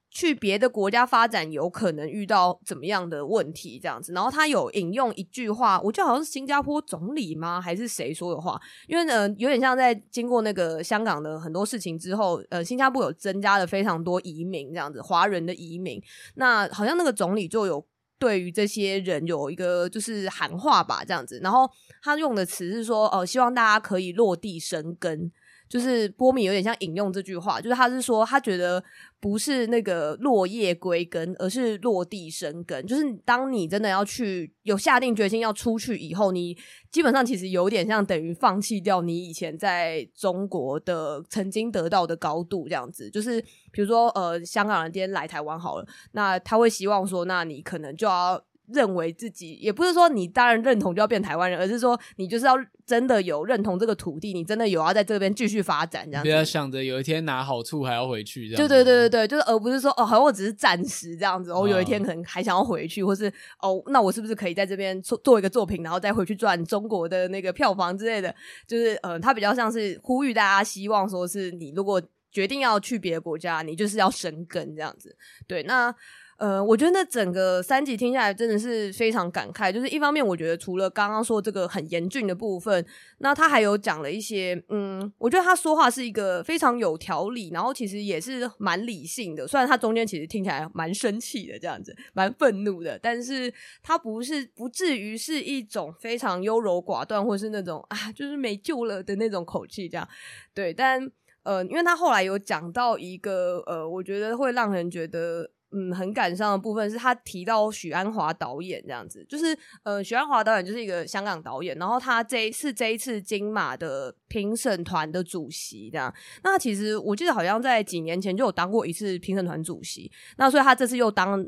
[0.10, 3.80] 去别的国家发展，有可能遇到怎么样的问题？
[3.80, 7.62] 这样子，然后他有引用一句话，我记得好像是新加坡总理吗？
[7.62, 8.60] 还是谁说的话？
[8.88, 16.02] 因为呢，有点像在经过那个香港的很多事情之后，呃，新加坡有增加了非常多移民，这样子，华人的移民。
[16.36, 17.86] 那好像那个总理就有
[18.18, 21.40] 对于这些人有一个就是喊话吧，这样子。
[21.44, 21.70] 然后
[22.02, 25.32] 他用的词是说，呃，希望大家可以落地生根。
[25.70, 28.84] 就是波米有点像引用这句话，就是他是说他觉得
[29.20, 32.84] 不是那个落叶归根，而是落地生根。
[32.88, 36.58] 就是当你真的要去有下定决心要出去以后，你
[36.92, 43.08] 基本上其实有点像等于放弃掉你以前在中国的曾经得到的高度这样子。
[43.12, 43.40] 就是
[43.72, 48.44] 比如说呃，香港人今天来台湾好了，那他会希望说，那你可能就要。
[48.74, 52.56] 认为自己也不是说你当然认同就要变台湾人，而是说你就是要
[52.86, 56.30] 真的有认同这个土地，你真的有要在这边继续发展这样子。
[56.30, 58.58] 不要想着有一天拿好处还要回去这样。
[58.58, 68.34] 对对对对对，就是而不是说哦，好像我只是暂时这样子，我、哦、有一天可能还想要回去，或是哦，那我是不是可以在这边做做一个作品，然后再回去赚中国的那个票房之类的？
[68.68, 72.02] 就是呃，他比较像是呼吁大家，希望说是你如果
[72.32, 75.16] 决定要去别的国家，你就是要生根这样子。
[75.48, 75.96] 对，那。
[76.40, 79.70] 呃，我觉得那整个三集听下来真的是非常感慨。
[79.70, 82.86] 就是一方面，我觉得除了刚刚说这个很严峻的部分，
[83.18, 89.46] 那他还有讲了一些，嗯，我觉得他说话是一个非常有条理，然后其实也是蛮理性的。
[89.46, 100.08] 虽然他中间其实听起来蛮生气的，这样子，蛮愤怒的，但是他不是不至于是一种非常优柔寡断，或是那种啊，就是没救了的那种口气，这样。
[100.54, 101.06] 对，但
[101.44, 105.52] 呃，因为他后来有讲到一个呃，我觉得会让人觉得。
[105.72, 116.14] 嗯，很感伤的部分是他提到许鞍华导演这样子，就是呃，许鞍华导演就是一个香港导演，然后他这一次这一次金马的评审团的主席这样。
[116.44, 121.46] 那其实我记得好像在几年前就有当过一次评审团主席，那所以他这次又当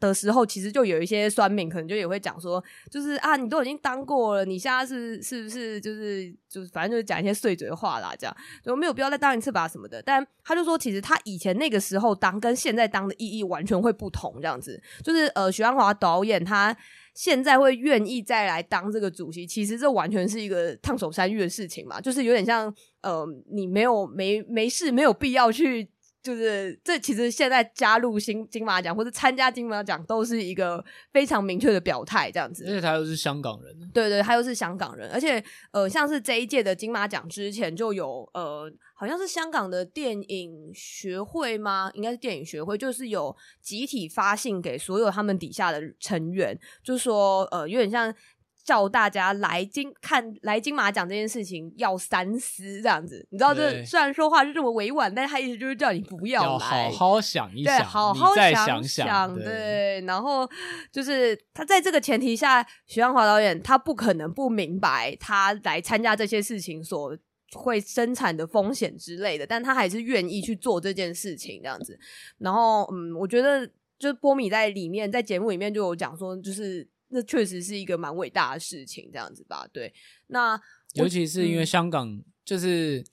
[0.00, 10.02] 的时候，其实就有一些酸民可能就也会讲说，就是啊，你都已经当过了，你现在是是不是就是就是反正就是讲一些碎嘴的话啦，这样就没有必要再当一次吧什么的。
[10.02, 14.82] 但他就说，其实他以前那个时候当跟现在当的意义完全会不同，这样子。
[15.04, 16.76] 就是呃，徐安华导演他
[17.14, 25.88] 现在会愿意再来当这个主席，其实这完全是一个烫手山芋的事情嘛，就是有点像呃，你没有没没事，没有必要去。
[26.22, 32.64] 就是这其实现在加入新金马奖或者参加金马奖都是一个非常明确的表态，这样子。
[32.66, 35.42] 而且他又是香港人，对对，他又是香港人，而且
[35.72, 41.90] 呃，像是这一届的金马奖之前就有呃，好像是香港的电影学会吗？
[41.94, 48.14] 应该是电影学会，就是有集体发信给所有他们底下的成员，就是说呃，有点像。
[48.70, 60.48] 叫大家来金看来金马奖这件事情要三思，这样子，你知道这虽然说话是这么委婉，但是他意思就是叫你不要来，要好好想一想，对，好好想想，想对，对，然后
[60.92, 67.18] 就是他在这个前提下，徐安华导演他不可能不明白他来参加这些事情所
[67.54, 71.98] 会生产的风险之类的，但他还是愿意去做这件事情，这样子。
[72.38, 73.66] 然后，嗯，我觉得
[73.98, 76.88] 就是波米在里面在节目里面就有讲说，就是。
[77.10, 79.68] 那确实是一个蛮伟大的事情，这样子吧？
[79.72, 79.92] 对，
[80.28, 80.60] 那
[80.94, 83.06] 尤其是因为香港，就是、嗯、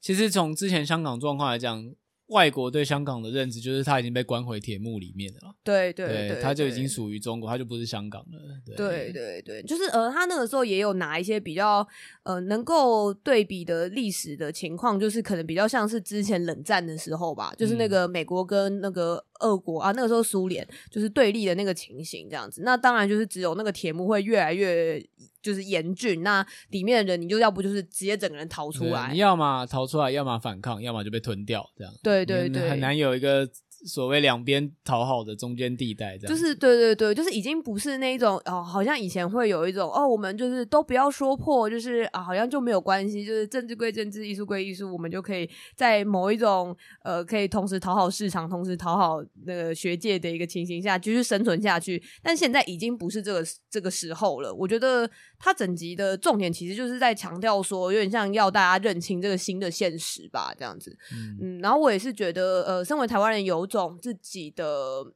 [0.00, 1.94] 其实从之前香港状况来讲，
[2.30, 5.54] 外国对香港的认知就是他已经被关回铁幕里面了。
[5.62, 8.38] 对对对，他就已经属于中国，他就不是香港了。
[8.64, 11.86] 对对对对，就是呃，他那个时候也有拿一些比较
[12.22, 22.62] 呃能够对比的历史的情况，就是可能比较像是之前冷战的时候吧，就是那个美国跟那个俄国啊，那个时候苏联就是对立的那个情形这样子。
[22.64, 25.04] 那当然就是只有那个铁幕会越来越。
[25.42, 31.92] 就是严峻，那里面的人，你就要不就是直接整个人逃出来，你要么逃出来，要么反抗，要么就被吞掉，这样。
[32.02, 33.48] 对对对，很难有一个。
[33.86, 52.02] 所谓两边讨好的中间地带，这样就是对对对，就是已经不是那一种哦，好像以前会有一种哦，我们就是都不要说破，就是啊，好像就没有关系，就是政治归政治，艺术归艺术，我们就可以在某一种呃，可以同时讨好市场，同时讨好那个学界的一个情形下继续生存下去。
[52.22, 54.54] 但现在已经不是这个这个时候了。
[54.54, 55.08] 我觉得
[55.38, 60.96] 他整集的重点其实就是在强调说，有点像要大家认清这个新的现实吧，这样子。
[61.40, 64.64] 嗯，然后我也是觉得，呃，身为台湾人有种自己的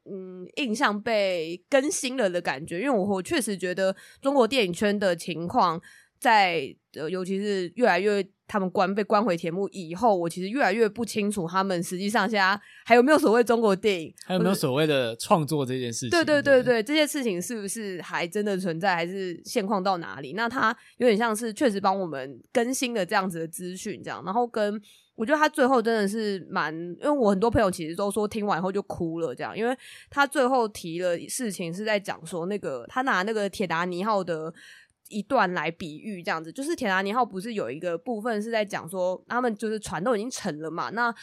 [0.05, 5.81] 嗯印象被更新了的感觉，因为我我确实觉得中国电影圈的情况
[6.19, 16.11] 在呃，尤其是越来越他们关被关回铁幕以后，我其实越来越不清楚他们实际上现在还有没有所谓中国电影，还有没有所谓的创作这件事情。
[16.11, 20.35] 对对对对，这些事情是不是还真的存在，还是现况到哪里？
[20.35, 24.81] 那他有点像是确实帮我们更新了这样子的资讯，这样，然后跟。
[25.15, 29.77] 我觉得他最后真的是蛮，因为我很多朋友其实都说听完以后就哭了，这样，因为
[30.11, 34.53] 他最后提了事情是在讲说那个他拿那个铁达尼号的
[35.09, 41.15] 一段来比喻，这样子，就是铁达尼号不是有一个部分是在讲说他们就是船都已经沉了嘛，那。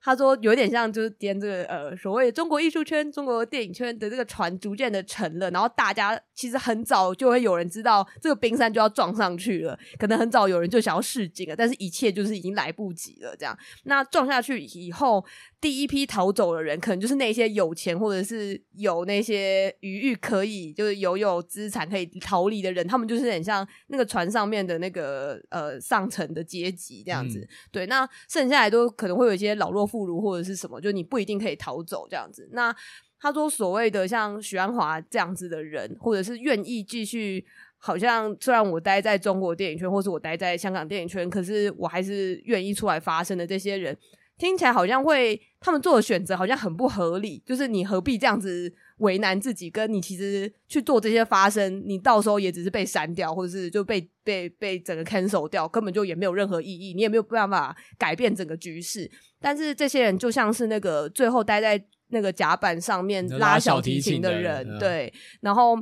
[0.00, 13.34] 他说有点像，就是颠这个呃所谓中国艺术圈、中国电影圈的这个船逐渐的沉了，然后大家其实很早就会有人知道这个冰山就要撞上去了，可能很早有人就想要示警了，但是一切就是已经来不及了。
[13.36, 15.24] 这样，那撞下去以后，
[15.60, 27.40] 第一批逃走的人，可能就是那些有钱或者是有那些余裕可以就是有有资产可以逃离的人，他们就是很像那个船上面的那个呃上层的阶级这样子。
[27.40, 29.98] 嗯、对，那剩下来都可能会有一些老弱妇。
[29.98, 32.48] 孺或者是什么，就你不一定可以逃走这样子。
[32.52, 32.74] 那
[33.20, 37.44] 他说所谓的像许鞍华这样子的人，或者是愿意继续，
[37.78, 43.94] 好像虽然我待在中国电影圈，或是我待在香港电影圈，可是我还是愿意出来发声的这些人，
[44.38, 47.42] 听起来好像会他们做的选择好像很不合理。
[47.44, 48.72] 就是你何必这样子？
[48.98, 59.08] 为难自己，跟你其实去做这些发声，你到时候也只是被删掉，或者是就被被被整个 cancel 掉，根本就也没有任何意义，你也没有办法改变整个局势。
[59.40, 65.12] 但是这些人就像是那个最后待在那个甲板上面拉小提琴的人，的对，
[65.42, 65.78] 然后。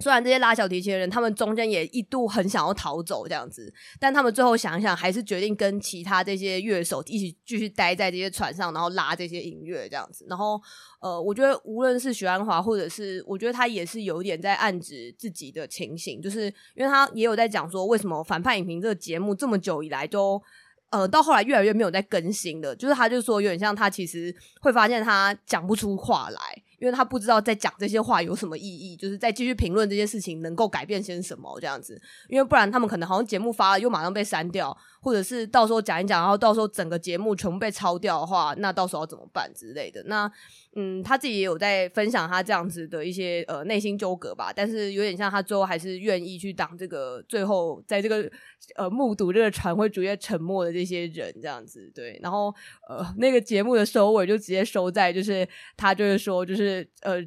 [0.00, 10.26] 虽然这些拉小提琴的人，他们中间也一度很想要逃走这样子，但他们最后想一想，还是决定跟其他这些乐手一起继续待在这些船上，然后拉这些音乐这样子。
[10.28, 10.60] 然后，
[11.00, 20.42] 呃，我觉得无论是许鞍华，或者是我觉得他也是有点在暗指自己的情形，就是因为他也有在讲说，为什么反派影评这个节目这么久以来都，
[20.90, 26.62] 呃，到后来越来越没有在更新的，就是他就说有点像他其实会发现他讲不出话来。
[26.80, 32.00] 因为他不知道在讲这些话有什么意义，就是在继续评论这件事情能够改变些什么这样子。
[32.28, 40.02] 因为不然他们可能好像节目发了又马上被删掉，或者是到时候讲一讲，然后到时候整个节目全部被抄掉的话，那到时候怎么办之类的。
[40.06, 40.30] 那
[40.76, 48.30] 嗯，他自己也有在分享他这样子的一些呃内心纠葛吧，但是有点像他最后还是愿意去当这个最后在这个
[48.76, 51.90] 呃目睹这个船会逐渐沉没的这些人这样子。
[51.94, 52.54] 对，然后
[52.88, 56.88] 呃那个节目的收尾就直接收在就是他就是说就是。
[57.02, 57.20] 呃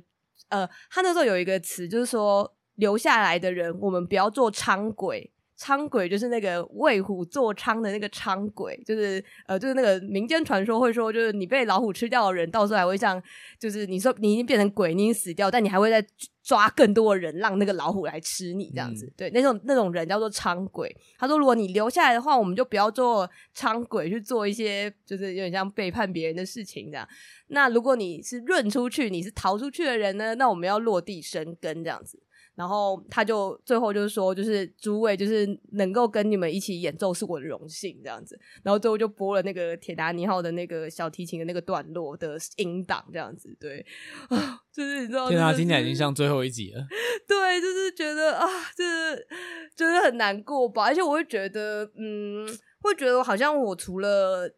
[0.50, 5.32] 呃，他那时候有一个词，就是说留下来的人，我们不要做伥鬼。
[5.60, 13.22] 伥鬼就是那个为虎作伥的那个伥鬼，就是呃，就是那个民间传说会说，就是你被老虎吃掉的人，到时候还会像，
[13.60, 16.06] 就是你说你已经变成鬼，你已经死掉，但你还会再
[16.44, 19.06] 抓更多的人，让那个老虎来吃你这样子。
[19.06, 20.94] 嗯、对，那种那种人叫做伥鬼。
[21.18, 27.08] 他说，如果你留下来的话，我们就不要做伥鬼，去做一些就是有点像背叛别人的事情这样。
[27.48, 32.20] 那如果你是润出去，你是逃出去的人呢，那我们要落地生根这样子。
[32.56, 38.40] 然后他就最后就是说，就是诸位，就是能够跟你们一起演奏是我的荣幸，这样子。
[38.62, 43.56] 然后最后就播了那个铁达尼号的那个小提琴的那个段落的音档，这样子。
[43.60, 43.86] 对，
[44.30, 46.86] 啊，就是你知道，天啊，听起来已经像最后一集了。
[47.28, 48.48] 对，就是觉得啊，
[48.78, 49.28] 就是
[49.76, 50.84] 就是很难过吧。
[50.84, 52.48] 而且我会觉得，嗯，
[52.82, 54.54] 会觉得好像我除了。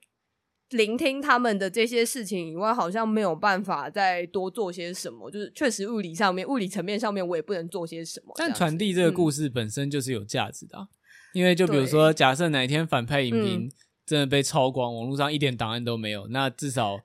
[0.71, 5.29] 聆听他们的这些事情以外，好像没有办法再多做些什么。
[5.29, 8.33] 就是确实物理上面、物理层面上面，我也不能做些什么。
[8.37, 10.87] 但传递这个故事本身就是有价值的啊，嗯，
[11.33, 13.71] 因为就比如说，假设哪一天反派影评
[14.05, 16.99] 真的被抄光，网络上一点档案都没有，那至少。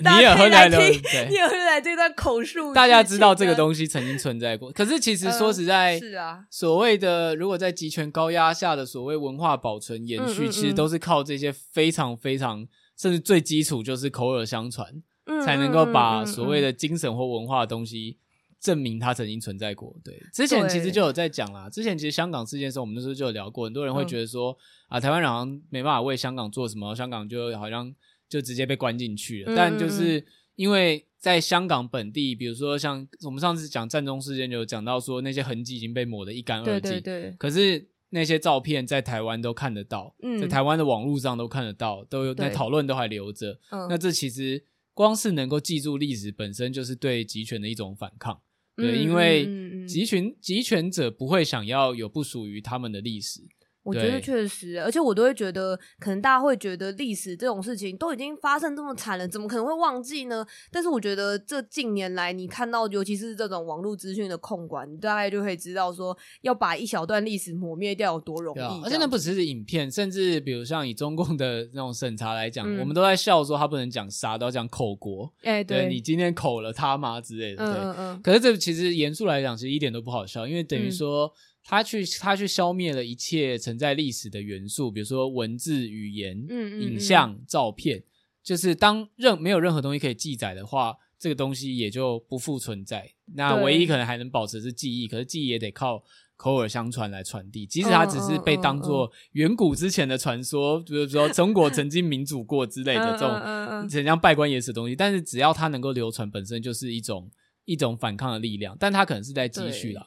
[0.00, 4.70] 尼尔河来的，尼尔河来这段口述，大家知道这个东西曾经存在过。
[4.70, 12.64] 可是其实说实在，呃、是啊，所谓的如果在极权高压下的所谓文化保存延续，嗯嗯嗯，其实都是靠这些非常非常，
[12.96, 15.02] 甚至最基础就是口耳相传，
[15.44, 18.18] 才能够把所谓的精神或文化的东西
[18.60, 19.96] 证明它曾经存在过。
[20.04, 21.68] 对，之前其实就有在讲啦。
[21.70, 27.94] 之前其实香港事件的时候，我们那时候就有聊过，很多人会觉得说、嗯、啊，台湾人好像没办法为香港做什么，香港就好像。
[28.26, 30.24] 就直接被关进去了，嗯，但就是
[30.56, 36.90] 因为在香港本地，比如说像我们上次讲战中事件，就有讲到说那些痕迹已经被抹得一干二净。
[36.90, 37.34] 对对对。
[37.38, 43.58] 可是那些照片在台湾都看得到，嗯，在台湾的网络上都看得到，都有在讨论，都还留着。
[43.88, 48.40] 那这其实光是能够记住历史本身，就是对集权的一种反抗。
[48.76, 53.40] 对，嗯，因为集权集权者不会想要有不属于他们的历史。
[53.84, 60.44] 我觉得确实，而且我都会觉得，可能大家会觉得历史这种事情都已经发生这么惨了，怎么可能会忘记呢？
[60.72, 68.82] 但是我觉得这近年来你看到，尤其是这种网络资讯的控管，你大概就会知道说，要把一小段历史抹灭掉有多容易。
[68.82, 75.30] 而且那不只是影片，甚至比如像以中共的那种审查来讲，嗯，我们都在笑说他不能讲杀，都要讲口国。
[75.42, 77.66] 哎，对，对你今天口了他吗之类的？
[77.66, 78.22] 对，嗯嗯。
[78.22, 81.26] 可是这其实严肃来讲，其实一点都不好笑，因为等于说。
[81.26, 81.30] 嗯
[81.64, 88.04] 他去，他去消灭了一切存在历史的元素，比如说文字、语言、嗯影像、照片。
[88.42, 93.10] 就是当任没有任何东西可以记载的话，这个东西也就不复存在。
[93.34, 96.04] 那唯一可能还能保持是记忆，可是记忆也得靠
[96.36, 97.64] 口耳相传来传递。
[97.64, 104.94] 即使它只是被当作远古之前的传说，比如说中国曾经民主过之类的这种，怎样拜官野史的东西。
[104.94, 107.30] 但是只要它能够流传，本身就是一种
[107.64, 108.76] 一种反抗的力量。
[108.78, 110.06] 但它可能是在积蓄啦。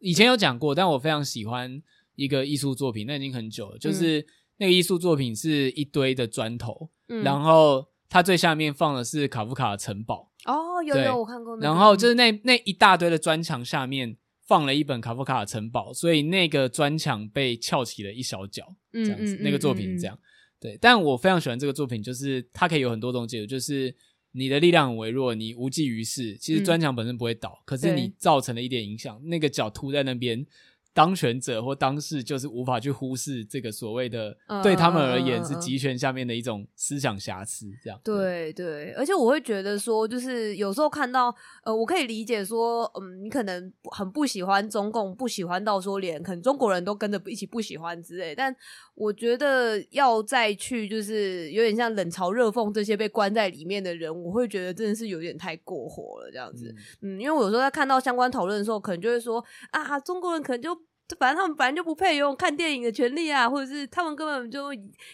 [0.00, 1.80] 以前有讲过，但我非常喜欢
[2.16, 3.78] 一个艺术作品，那已经很久了。
[3.78, 4.26] 就是
[4.56, 10.32] 那个艺术作品是一堆的砖头，嗯，然后它最下面放的是卡夫卡的城堡。
[10.46, 11.56] 哦，有有我看过。
[11.58, 19.36] 然后就是那那一大堆的砖墙下面放了一本卡夫卡的城堡，所以那个砖墙被翘起了一小角，这样子。
[19.36, 20.18] 嗯，那个作品是这样。
[20.58, 23.94] 对，但我非常喜欢这个作品，就是它可以有很多种解读，就是。
[24.32, 26.36] 你的力量很微弱，你无济于事。
[26.36, 30.46] 其实砖墙本身不会倒，嗯，可是你造成了一点影响，那个脚凸在那边。
[30.92, 37.98] 当权者或当事就是无法去忽视这个所谓的对他们而言是集权下面的一种思想瑕疵，这样。
[38.02, 48.34] 对对，而且我会觉得说，就是有时候看到，呃，我可以理解说，嗯，你可能很不喜欢中共，不喜欢到说连可能中国人都跟着一起不喜欢之类。
[48.34, 48.54] 但
[48.96, 56.74] 我觉得要再去，就是有点像冷嘲热讽这些被关在里面的人，我会觉得真的是有点太过火了，这样子。
[57.00, 60.76] 嗯，嗯，因为我有时候在看到相关讨论的时候，可能就会说啊，中国人可能就。
[61.18, 64.68] 反正他们本来就不配拥有看电影的权利啊，或者是他们根本就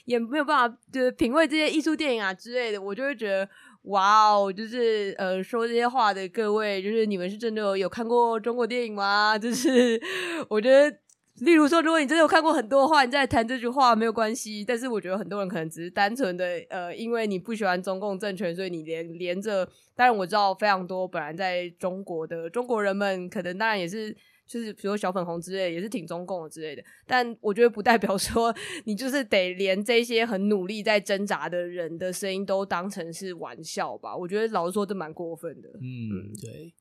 [0.04, 3.48] 也没有办法就是品味这些艺术电影啊之类的，我就会觉得
[3.82, 9.38] 哇哦，就是呃说这些话的各位，就是你们是真的有，有看过中国电影吗？
[9.40, 10.00] 就是
[10.48, 10.96] 我觉得，
[11.40, 14.64] 例如说，如果你真的有看过很多的话，你再谈这句话没有关系。
[14.66, 19.68] 但是我觉得很多人可能只是单纯的呃，因为你不喜欢中共政权，所以你连连着。
[19.94, 24.16] 当然我知道非常多本来在中国的中国人们，可能当然也是。
[24.46, 34.16] 就是比如说小粉红之类的，也是挺中共的之类的，但我觉得不代表说 你就是得连这些很努力在挣扎的人的声音都当成是玩笑吧？
[34.16, 35.68] 我觉得老实说，这蛮过分的。
[35.82, 36.72] 嗯，对，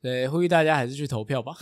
[0.00, 1.56] 对，呼吁大家还是去投票吧。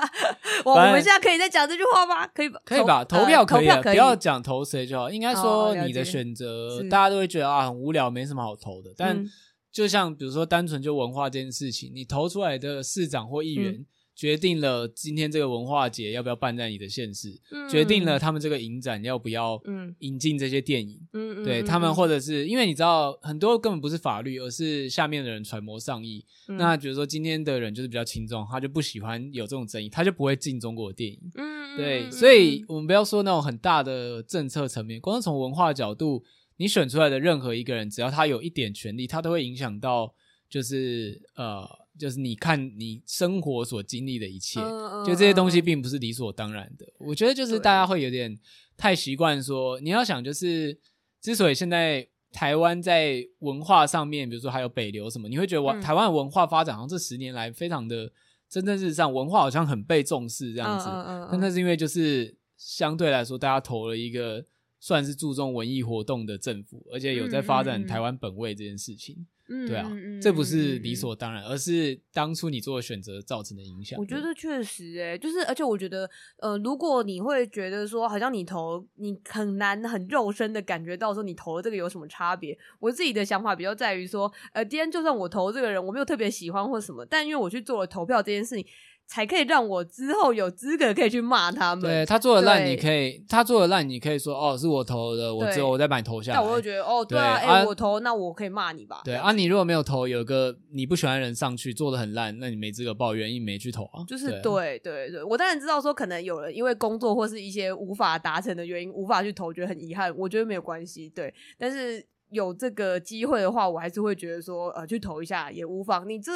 [0.64, 2.26] 我们现在可以再讲这句话吗？
[2.28, 3.04] 可以，可以吧？
[3.04, 5.10] 投票可以，不要讲投谁就好。
[5.10, 8.94] 应该说你的选择，大家都会觉得啊很无聊，没什么好投的。
[8.96, 9.22] 但
[9.70, 13.84] 就像比如说单纯就文化这件事情，你投出来的市长或议员。
[14.14, 19.60] 决定了今天这个文化节要不要办在你的县市，嗯，决定了他们这个影展要不要
[20.00, 26.24] 引进这些电影，嗯，对他们，或者是因为你知道很多根本不是法律，而是下面的人揣摩上意。
[26.48, 31.18] 嗯，那比如说今天的人就是比较轻重，他就不喜欢有这种争议，他就不会进中国的电影。
[31.36, 36.22] 嗯，对，所以我们不要说那种很大的政策层面，光是从文化角度，
[36.58, 40.14] 你选出来的任何一个人，只要他有一点权利，他都会影响到，
[40.50, 41.81] 就是呃。
[41.98, 44.60] 就是你看你生活所经历的一切，
[45.06, 46.86] 就这些东西并不是理所当然的。
[46.98, 48.38] 我觉得就是大家会有点
[48.76, 50.78] 太习惯说，你要想就是，
[51.20, 58.10] 之所以现在台湾在文化上面，比如说还有北流什么，你会觉得台湾的文化发展好像这十年来非常的
[58.48, 60.86] 蒸蒸日上，文化好像很被重视这样子。
[61.30, 64.42] 但那是因为就是相对来说，大家投了一个
[64.80, 69.26] 算是注重文艺活动的政府，而且有在发展台湾本位这件事情。
[69.52, 73.98] 嗯，对啊，嗯、这不是理所当然，而是当初你做的选择造成的影响。
[73.98, 82.58] 我觉得确实、欸，哎，就是，而且我觉得，呃，如果你会觉得说，好像你投，你很难很肉身的感觉到说你投了这个有什么差别。
[82.78, 88.66] 我自己的想法比较在于说，呃，今天就算我投这个人，我没有特别喜欢或什么，但因为我去做了投票这件事情。
[89.06, 91.82] 才可以让我之后有资格可以去骂他们。
[91.82, 96.38] 对，他做的烂，你可以他做的烂，你可以说哦，是我投的，我只有我再把你投下来。
[96.38, 99.02] 但我又觉得哦，对啊，哎、欸，我投，那我可以骂你吧？
[99.04, 104.02] 对啊，你如果没有投，有个你不喜欢的人上去做的很烂，那你没资格抱怨，因为没去投啊。
[104.08, 110.10] 就是对对对，我当然知道说可能有人因为工作或是一些无法达成的原因无法去投，觉得很遗憾。
[110.16, 116.08] 我觉得没有关系，对，但是有这个机会的话，我还是会觉得说呃，去投一下也无妨。
[116.08, 116.32] 你这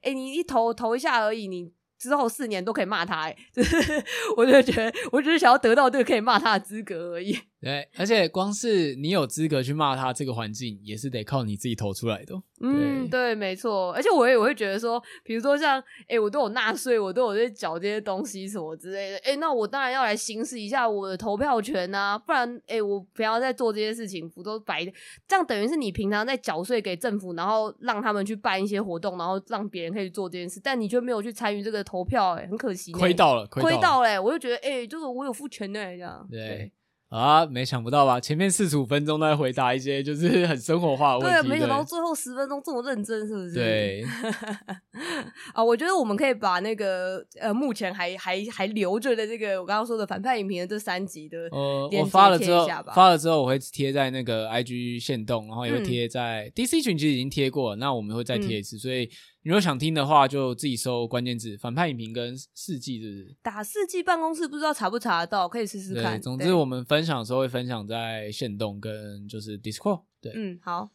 [0.00, 1.70] 哎、欸，你一投投一下而已，你。
[1.98, 4.04] 之后四年都可以骂他，哎，就是
[4.36, 7.38] 我就觉得，我只是想要得到这个可以骂他的资格而已。
[7.64, 12.34] 对，而且光是你有资格去骂他，这个环境也是得靠你自己投出来的。
[12.60, 13.92] 嗯，对，没错。
[13.92, 19.18] 而且我也我会觉得说，比如说像，哎，我都有纳税，我都有在缴这些东西什么之类的。
[19.24, 24.84] 哎，那我当然要来行使一下我的投票权啊，不然，哎，我不要再做这些事情，不都白？
[25.26, 32.92] 这样等于是你平常在缴税给政府，然后让他们去办一些活动，然后让别人可以做这件事，但你却没有去参与这个投票，哎，很可惜。
[32.92, 34.22] 亏到了，亏到了。
[34.22, 36.26] 我就觉得，哎，就是我有付钱的这样。
[36.30, 36.44] 对。
[36.44, 36.72] 对
[37.16, 38.18] 啊，没想不到吧？
[38.18, 43.54] 前面四十五分钟都在回答一些就是很生活化的问题，对，没想到最后十分钟这么认真，是不是？
[43.54, 44.04] 对。
[45.52, 59.10] 啊，我觉得我们可以把那个呃，目前还还还留着的这个我刚刚说的反派影评的这三集的呃，我发了之后，发了之后我会贴在那个 IG 线动，然后也会贴在 DC 群，其实已经贴过了，那我们会再贴一次，嗯、所以。
[59.46, 63.36] 你如果想听的话，就自己搜关键字“反派影评”跟“四季”，是不是？
[63.42, 66.18] 打“四季办公室”，不知道查不查得到，可以试试看。
[66.18, 70.04] 对，总之我们分享的时候会分享在线动跟就是 Discord。
[70.22, 70.88] 对，嗯，好，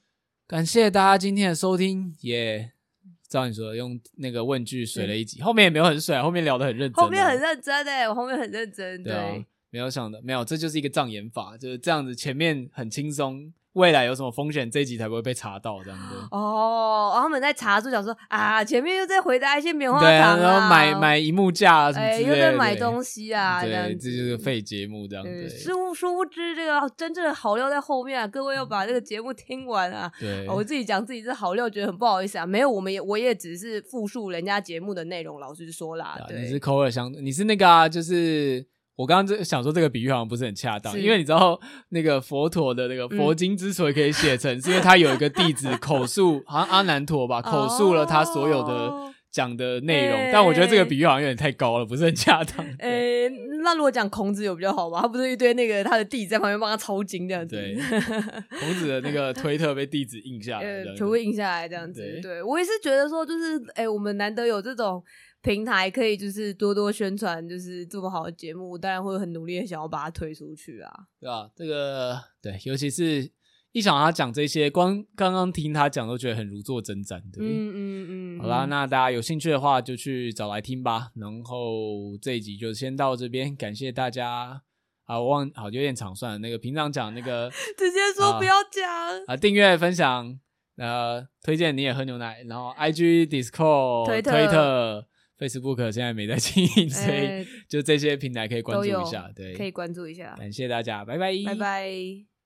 [0.48, 2.72] 感谢大家今天的收听，也
[3.30, 13.54] 照你说的用那个问句水了一集，后面也没有很水，后面聊得很认真，后面很认真诶，我后面很认真，对，对，没有想的，没有，这就是一个障眼法，就是这样子，前面很轻松。
[13.80, 16.16] 未来有什么风险，这一集才不会被查到这样子。
[16.32, 25.50] 哦，然后他们在查就想说啊，前面又在回答一些棉花糖啊，然后买买萤幕架啊什么之类的，又在买东西啊，对，这就是废节目这样子。
[25.50, 30.12] 殊殊不知这个真正的好料在后面啊，各位要把这个节目听完啊。
[30.20, 32.46] 对，我自己讲自己是好料，觉得很不好意思啊。
[32.46, 36.20] 没有，我们也我也只是复述人家节目的内容，老实说啦。
[36.28, 38.68] 对，你是口耳相，你是那个啊，就是。
[39.00, 41.58] 我刚刚就想说这个比喻好像不是很恰当，因为你知道
[41.88, 48.94] 那个佛陀的那个佛经之所以可以写成，嗯、是因为他有一个弟子 口述，好像阿难陀吧，口述了他所有的
[49.32, 50.20] 讲的内容。
[50.20, 52.66] 哦、但我觉得这个比喻好像有点太高了，不是很恰当。
[52.80, 55.00] 诶、欸，那如果讲孔子有比较好吧？
[55.04, 57.56] 他不是一堆那个他的弟子在旁边帮他抄经这样子。
[57.56, 57.78] 对，
[58.60, 62.02] 孔子的那个推特被弟子印下来，呃，全部印下来这样子。
[62.02, 65.02] 对，对我也是觉得说，就是诶、欸，我们难得有这种。
[65.42, 70.92] 平台可以就是多多宣传，就是这么好的节目，当然会很努力的想要把它推出去啊。
[71.20, 73.32] 对啊，这个对，尤其是
[73.72, 77.22] 一想他讲这些，光刚刚听他讲都觉得很如坐针毡。
[77.32, 78.40] 对，嗯嗯嗯。
[78.42, 81.12] 好啦，那大家有兴趣的话就去找来听吧。
[81.16, 84.64] 然后这一集就先到这边，感谢大家。
[85.06, 86.38] 啊，我忘好有点长，算了。
[86.38, 88.88] 那个平常讲那个， 直接说不要讲
[89.26, 90.40] 啊，订阅分享，
[90.78, 94.32] 呃，推荐你也喝牛奶，然后 IG Discord 推特。
[94.32, 95.08] 推特
[95.40, 100.36] Facebook 现在没在经营， 所以就这些平台可以关注一下，对，可以关注一下。
[100.38, 102.39] 感谢大家，拜拜，拜拜。